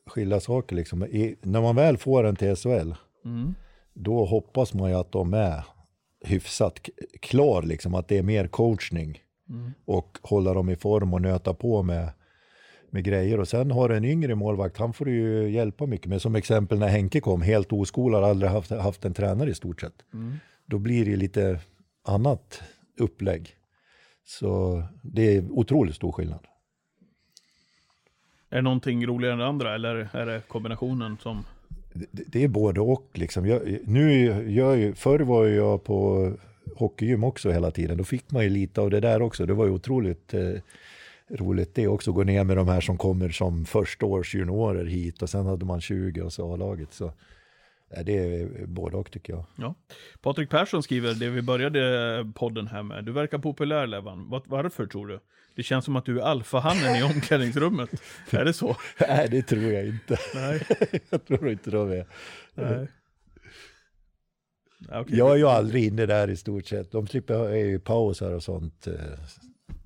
[0.07, 0.77] skilda saker.
[0.77, 1.05] Liksom.
[1.05, 2.93] I, när man väl får en till SHL,
[3.25, 3.55] Mm.
[3.95, 5.65] då hoppas man ju att de är
[6.25, 6.81] hyfsat
[7.21, 9.19] klar, liksom, att det är mer coachning
[9.51, 9.71] Mm.
[9.85, 12.09] och hålla dem i form och nöta på med,
[12.93, 13.41] med grejer.
[13.41, 16.23] Och sen har du en yngre målvakt, han får du ju hjälpa mycket med.
[16.23, 20.05] Som exempel när Henke kom, helt oskolad, aldrig haft, haft en tränare i stort sett.
[20.15, 20.37] Mm.
[20.67, 21.61] Då blir det lite
[22.05, 22.63] annat
[22.99, 23.57] upplägg.
[24.25, 26.47] Så det är otroligt stor skillnad.
[28.51, 31.45] Är det någonting roligare än det andra, eller är det kombinationen som...
[31.93, 33.11] det, det är både och.
[33.15, 33.47] Liksom.
[33.47, 36.33] Jag, nu gör ju, förr var jag på
[36.77, 37.99] hockeygym också hela tiden.
[37.99, 39.47] Då fick man ju lite av det där också.
[39.47, 40.53] Det var ju otroligt eh,
[41.31, 42.13] roligt det också.
[42.13, 45.65] Gå ner med de här som kommer som första års juniorer hit och sen hade
[45.65, 46.93] man 20 och så A-laget.
[46.93, 47.13] Så
[48.05, 49.45] det är både och tycker jag.
[49.57, 49.75] Ja.
[50.21, 54.43] Patrik Persson skriver, det vi började podden här med, du verkar populär Levan.
[54.47, 55.21] Varför tror du?
[55.57, 57.91] Det känns som att du är alfahannen i omklädningsrummet.
[58.31, 58.77] är det så?
[59.01, 60.19] Nej, det tror jag inte.
[60.35, 60.63] Nej.
[61.11, 62.07] jag tror inte de är.
[62.55, 62.89] Nej.
[64.89, 65.19] Okej.
[65.19, 66.93] Jag är ju aldrig inne där i stort sett.
[66.93, 68.89] De slipper ju pausar och sånt.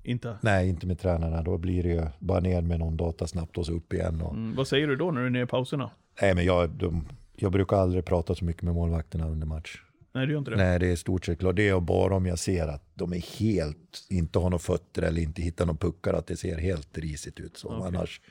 [0.05, 0.37] Inte?
[0.41, 1.41] Nej, inte med tränarna.
[1.41, 4.21] Då blir det ju bara ner med någon data snabbt och så upp igen.
[4.21, 4.33] Och...
[4.33, 5.91] Mm, vad säger du då när du är nere i pauserna?
[6.21, 9.81] Nej, men jag, de, jag brukar aldrig prata så mycket med målvakterna under match.
[10.13, 10.57] Nej, du gör inte det?
[10.57, 11.55] Nej, det är stort sett klart.
[11.55, 15.21] Det är bara om jag ser att de är helt, inte har några fötter eller
[15.21, 17.57] inte hittar några puckar, att det ser helt risigt ut.
[17.57, 17.87] Så Okej.
[17.87, 18.21] annars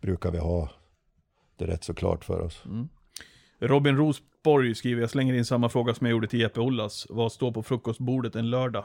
[0.00, 0.70] brukar vi ha
[1.56, 2.62] det rätt så klart för oss.
[3.60, 7.06] Robin Rosborg skriver, jag slänger in samma fråga som jag gjorde till Jeppe Ollas.
[7.10, 8.84] Vad står på frukostbordet en lördag?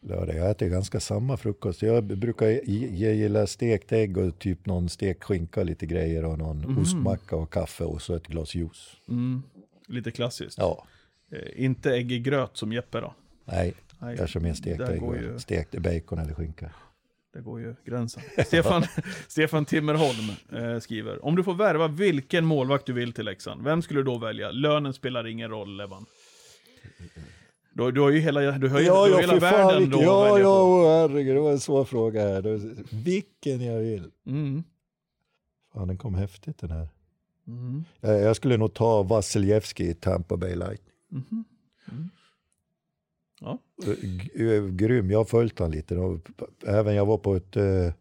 [0.00, 1.82] Lördag, jag äter ganska samma frukost.
[1.82, 2.46] Jag brukar
[3.02, 7.52] jag gillar stekt ägg och typ någon stekt skinka, lite grejer och någon ostmacka och
[7.52, 8.96] kaffe och så ett glas juice.
[9.08, 9.42] Mm,
[9.88, 10.58] lite klassiskt.
[10.58, 10.86] Ja,
[11.32, 13.14] Eh, inte ägg i gröt som Jeppe då?
[13.44, 16.70] nej, Nej, jag kör mer stekt ägg och ju- stekt bacon eller skinka.
[17.34, 18.22] Det går ju gränsen.
[18.46, 18.82] Stefan,
[19.28, 21.24] Stefan Timmerholm eh, skriver.
[21.24, 24.50] Om du får värva vilken målvakt du vill till Leksand, vem skulle du då välja?
[24.50, 26.06] Lönen spelar ingen roll, Levan.
[27.78, 29.98] Du, du har ju hela, du har ju, du har hela fy fan, världen vilken-
[30.00, 32.42] då Ja, ja, herregud, det var en svår fråga här.
[33.04, 34.10] Vilken jag vill.
[34.26, 34.64] Mm.
[35.72, 36.88] Fan, den kom häftigt den här.
[37.48, 37.84] Mm.
[38.00, 40.94] Jag, jag skulle nog ta Vassiljevski i Tampa Bay Lightning.
[41.10, 41.44] Mhm.
[41.92, 42.08] Mm.
[43.40, 43.58] Ja.
[44.70, 46.18] Grym, jag har följt honom lite.
[46.66, 47.92] Även jag var på ett, eh,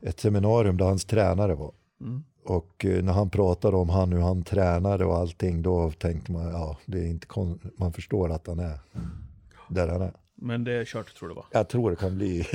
[0.00, 1.72] ett seminarium där hans tränare var.
[2.00, 2.24] Mm.
[2.44, 6.46] Och eh, när han pratade om han, hur han tränade och allting, då tänkte man,
[6.46, 7.26] ja, det är inte
[7.76, 8.78] man förstår att han är
[9.68, 10.12] där han är.
[10.34, 11.44] Men det är kört tror du va?
[11.52, 12.46] Jag tror det kan bli.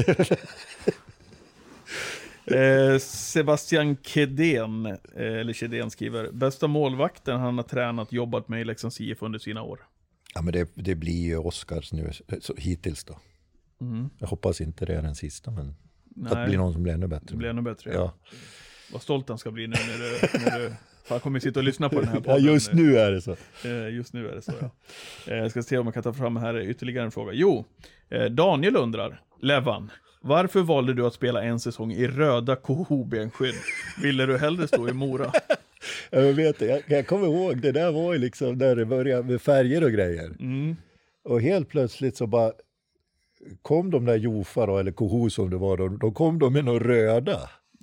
[2.48, 8.64] Eh, Sebastian Kedén, eh, eller Kedén skriver, bästa målvakten han har tränat, jobbat med i
[8.64, 9.80] Leksands IF under sina år.
[10.36, 12.12] ja, men det, det blir ju Oscars nu,
[12.42, 13.20] så, hittills då.
[13.82, 14.10] Mm.
[14.20, 15.76] Jag hoppas inte det är den sista, men att
[16.30, 17.36] det Nej, blir någon som blir ännu bättre.
[17.36, 17.94] blir ännu bättre.
[17.94, 18.14] Ja.
[18.92, 20.72] Vad stolt han ska bli nu när du, när du
[21.08, 22.44] han kommer sitta och lyssna på den här ja, podden.
[22.44, 23.36] just nu är det så.
[23.66, 24.70] Eh, Just nu är det så ja.
[25.34, 27.34] Eh, Jag ska se om jag kan ta fram här ytterligare en fråga.
[27.34, 27.66] Jo,
[28.10, 33.56] eh, Daniel undrar, Levan, varför valde du att spela en säsong i röda KH-benskydd?
[34.02, 35.32] Ville du hellre stå i Mora?
[36.10, 39.24] Ja, Jag, vet, jag, jag kommer ihåg, det där var ju liksom när det började
[39.24, 40.26] med färger och grejer.
[40.40, 40.76] Mm.
[41.24, 42.52] Och helt plötsligt så bara
[43.62, 46.66] kom de där Jofa då, eller Koho som det var då, då kom de med
[46.66, 47.40] några röda.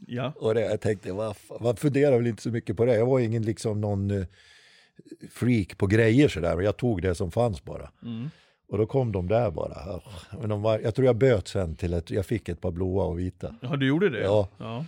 [0.07, 2.94] Ja, Och det, jag tänkte, vad man funderar väl inte så mycket på det.
[2.94, 4.26] Jag var ingen liksom någon eh,
[5.30, 7.90] freak på grejer sådär, och jag tog det som fanns bara.
[8.03, 8.30] Mm.
[8.68, 10.00] Och då kom de där bara.
[10.40, 13.05] Men de var, jag tror jag böt sen till att jag fick ett par blåa
[13.05, 13.55] och vita.
[13.61, 14.22] ja du gjorde det?
[14.22, 14.48] Ja.
[14.59, 14.84] ja.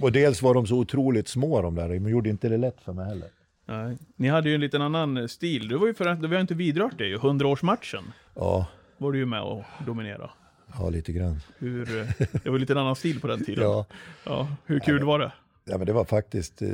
[0.00, 2.92] Och dels var de så otroligt små de där, de gjorde inte det lätt för
[2.92, 3.28] mig heller.
[3.66, 3.96] Nej.
[4.16, 5.68] Ni hade ju en liten annan stil.
[5.68, 7.18] Du var ju för vi har inte vidrört det ju.
[7.18, 8.02] 100-årsmatchen
[8.34, 8.66] Ja,
[8.98, 10.30] var du ju med och dominera.
[10.78, 11.40] Ja lite grann.
[11.58, 12.06] Hur, eh,
[12.44, 13.64] det var lite en annan stil på den tiden.
[13.70, 13.86] Ja.
[14.24, 15.32] Ja, hur kul var det?
[15.64, 16.68] Ja, men det var faktiskt eh,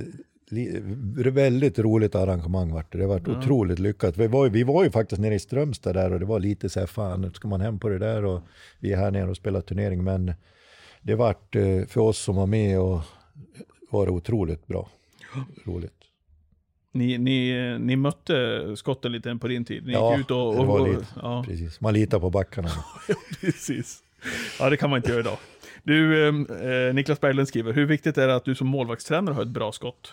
[0.49, 0.81] li,
[1.31, 2.73] väldigt roligt arrangemang.
[2.73, 2.99] Vart det.
[2.99, 4.17] det var otroligt lyckat.
[4.17, 6.81] Vi var, vi var ju faktiskt nere i Strömstad där och det var lite så
[6.81, 8.41] här, fan nu ska man hem på det där och
[8.79, 10.05] vi är här nere och spelar turnering.
[10.05, 10.33] Men
[11.03, 13.01] det vart eh, för oss som var med och
[13.91, 14.91] var det otroligt bra.
[15.65, 15.98] Roligt.
[16.93, 19.87] Ni, ni, ni mötte skotten lite på din tid.
[19.87, 20.55] Ni Ja, gick ut och...
[20.55, 21.07] det och, var och lite.
[21.23, 21.81] ja, Precis.
[21.81, 22.69] Man litar på backarna.
[23.41, 24.03] precis.
[24.61, 25.39] Ja, det kan man inte göra idag.
[25.83, 29.49] Du, eh, Niklas Berglund skriver, hur viktigt är det att du som målvaktstränare har ett
[29.49, 30.13] bra skott?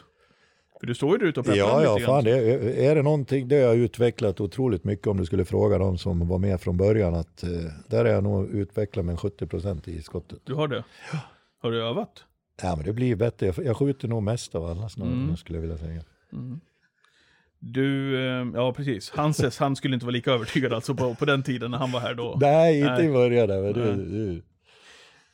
[0.79, 3.47] För du står ju där ute och pepprar Ja, ja, fan, det är, det någonting,
[3.47, 6.77] det har jag utvecklat otroligt mycket om du skulle fråga dem som var med från
[6.77, 7.15] början.
[7.15, 7.49] Att, eh,
[7.87, 10.39] där är jag nog utvecklat med 70% i skottet.
[10.43, 10.83] Du har det?
[11.61, 12.23] Har du övat?
[12.61, 13.45] Ja, men det blir bättre.
[13.45, 15.37] Jag, jag skjuter nog mest av alla snarare, Mm.
[15.37, 16.01] skulle jag vilja säga.
[17.59, 19.11] Du, eh, ja precis.
[19.11, 21.99] Hanses, han skulle inte vara lika övertygad alltså på, på den tiden när han var
[21.99, 22.37] här då.
[22.41, 23.05] Nej, inte Nej.
[23.05, 23.47] i början.
[23.47, 24.41] Men du, du.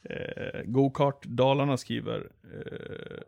[0.04, 2.30] Eh, Go-kart Dalarna skriver.
[2.44, 3.22] Eh,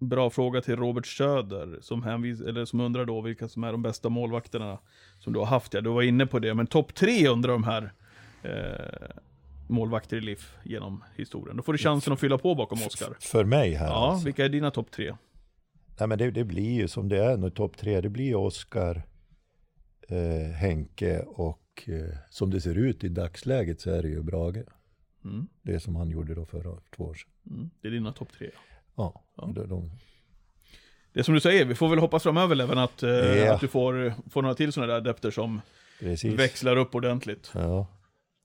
[0.00, 3.82] bra fråga till Robert Söder som, hänvis, eller som undrar då vilka som är de
[3.82, 4.78] bästa målvakterna
[5.18, 5.74] som du har haft.
[5.74, 7.92] Ja, du var inne på det, men topp tre undrar de här
[8.42, 9.16] eh,
[9.68, 11.56] målvakter i LIF genom historien.
[11.56, 13.16] Då får du chansen att fylla på bakom Oskar.
[13.20, 14.24] För mig här Ja, alltså.
[14.24, 15.14] vilka är dina topp tre?
[16.00, 18.00] Nej, men det, det blir ju som det är nu, topp tre.
[18.00, 19.02] Det blir Oskar,
[20.08, 24.64] eh, Henke och eh, som det ser ut i dagsläget så är det ju Brage.
[25.24, 27.30] Mm, Det som han gjorde då förra två år sedan.
[27.56, 28.50] mm, det är dina topp tre.
[28.96, 29.90] Ja, De, de,
[31.12, 33.54] Det är som du säger, vi får väl hoppas framöver Leven att, eh, Ja.
[33.54, 35.60] att du får, får några till sådana där adepter som
[36.00, 36.34] precis.
[36.38, 37.50] växlar upp ordentligt.
[37.54, 37.86] Ja.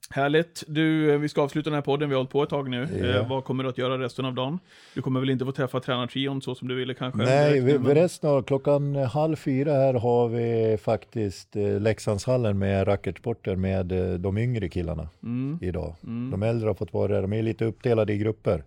[0.09, 0.63] Härligt.
[0.67, 2.87] Du, eh, vi ska avsluta den här podden, vi har hållit på ett tag nu.
[2.99, 3.05] Ja.
[3.05, 4.59] Eh, vad kommer du att göra resten av dagen?
[4.93, 7.23] Du kommer väl inte få träffa tränartrion så som du ville kanske?
[7.23, 12.87] Nej, vi, men- resten av klockan halv fyra här har vi faktiskt eh, Leksandshallen med
[12.87, 15.95] racketsporter med eh, de yngre killarna Mm, idag.
[16.03, 16.31] mm.
[16.31, 18.63] De äldre har fått vara där, de är lite uppdelade i grupper.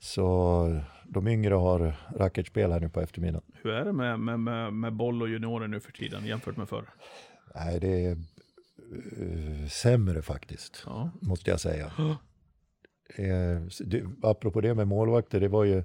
[0.00, 3.42] Så de yngre har racketspel här nu på eftermiddagen.
[3.62, 6.68] Hur är det med, med, med, med boll och juniorer nu för tiden jämfört med
[6.68, 6.84] förr?
[7.54, 8.16] Nej, det är
[9.70, 11.10] sämre faktiskt, Ja.
[11.20, 11.92] måste jag säga.
[13.16, 15.84] Eh, så det, apropå det med målvakter, det var ju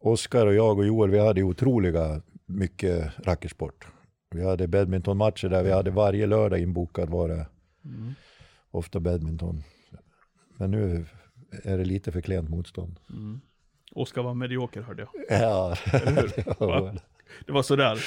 [0.00, 3.86] Oskar och jag och Joel, vi hade otroliga mycket rackersport.
[4.30, 7.46] Vi hade badmintonmatcher där vi hade varje lördag inbokad var det
[7.84, 8.14] Mm.
[8.70, 9.62] ofta badminton.
[10.56, 11.06] Men nu
[11.64, 13.00] är det lite för klent motstånd.
[13.10, 13.40] Mm.
[13.92, 15.40] Oskar var medioker hörde jag.
[15.42, 16.94] Ja, det var Va?
[17.46, 17.98] Det var sådär.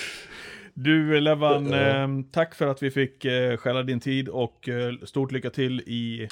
[0.79, 5.31] Du Levan, eh, tack för att vi fick eh, stjäla din tid och eh, stort
[5.31, 6.27] lycka till i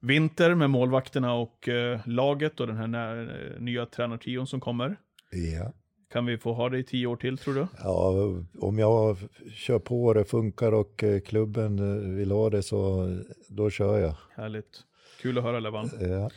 [0.00, 4.96] vinter med målvakterna och eh, laget och den här nä- eh, nya tränartrion som kommer.
[5.56, 5.72] ja.
[6.12, 7.66] Kan vi få ha det i tio år till tror du?
[7.84, 8.12] ja,
[8.60, 9.16] om jag
[9.54, 13.08] kör på och det funkar och eh, klubben vill ha det så
[13.48, 14.14] då kör jag.
[14.36, 14.80] Härligt.
[15.22, 15.90] Kul att höra Levan.
[16.00, 16.30] Ja.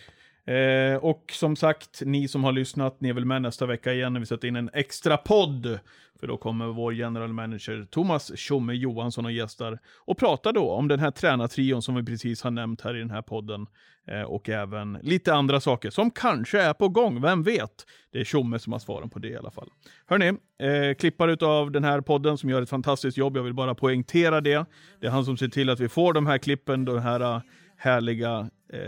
[0.53, 4.13] Eh, och som sagt, ni som har lyssnat, ni är väl med nästa vecka igen
[4.13, 5.79] när vi sätter in en extra podd.
[6.23, 10.87] För då kommer vår general manager Thomas Tjomme Johansson och gästar och pratar då om
[10.87, 13.67] den här tränartrion som vi precis har nämnt här i den här podden.
[14.07, 17.85] Eh, och även lite andra saker som kanske är på gång, vem vet?
[18.11, 19.69] Det är Tjomme som har svaren på det i alla fall.
[20.07, 23.75] Hörni, eh, klippare av den här podden som gör ett fantastiskt jobb, jag vill bara
[23.75, 24.65] poängtera det.
[24.99, 27.41] Det är han som ser till att vi får de här klippen, de här eh,
[27.83, 28.79] härliga eh,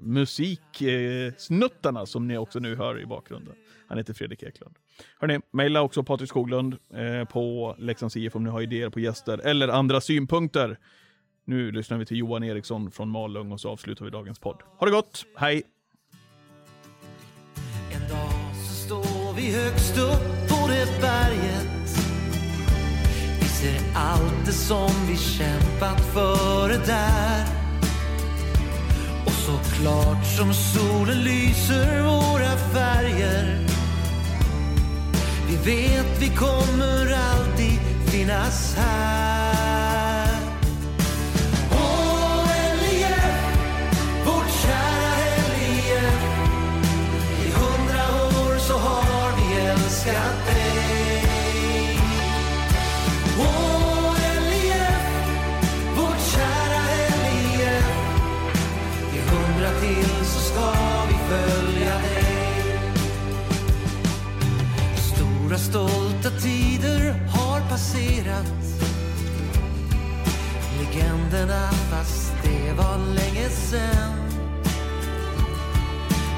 [0.00, 3.54] musiksnuttarna eh, som ni också nu hör i bakgrunden.
[3.88, 4.74] Han heter Fredrik Eklund.
[5.18, 9.38] Hörni, mejla också Patrik Skoglund eh, på Leksands IF om ni har idéer på gäster
[9.38, 10.78] eller andra synpunkter.
[11.44, 14.62] Nu lyssnar vi till Johan Eriksson från Malung och så avslutar vi dagens podd.
[14.78, 15.62] Ha det gott, hej!
[17.92, 21.98] En dag så står vi högst upp på det berget
[23.40, 27.55] Vi ser allt det som vi kämpat för där
[29.46, 33.58] så klart som solen lyser våra färger.
[35.48, 39.75] Vi vet vi kommer alltid finnas här.
[68.36, 68.46] Passerat
[70.78, 74.16] Legenderna fast det var länge sen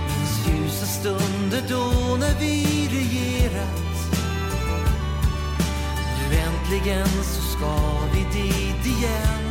[0.07, 3.99] Minns ljusa stunder då när vi regerat.
[6.18, 7.76] Nu äntligen så ska
[8.12, 9.44] vi dit igen.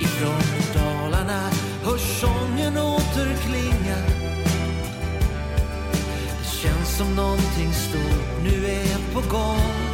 [0.00, 0.42] Ifrån
[0.74, 1.50] Dalarna
[1.84, 3.96] hörs sången återklinga
[6.38, 9.89] Det känns som någonting stort nu är på gång.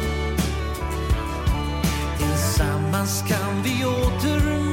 [2.97, 4.66] Tillsammans kan vi åter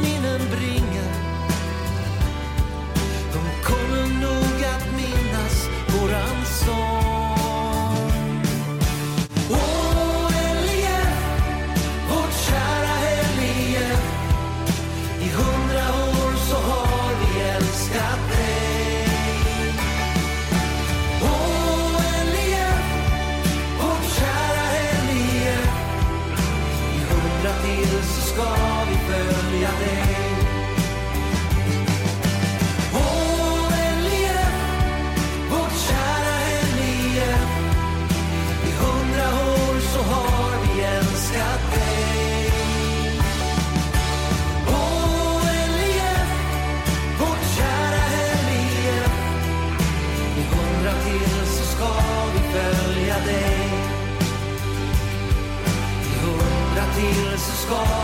[57.77, 58.04] i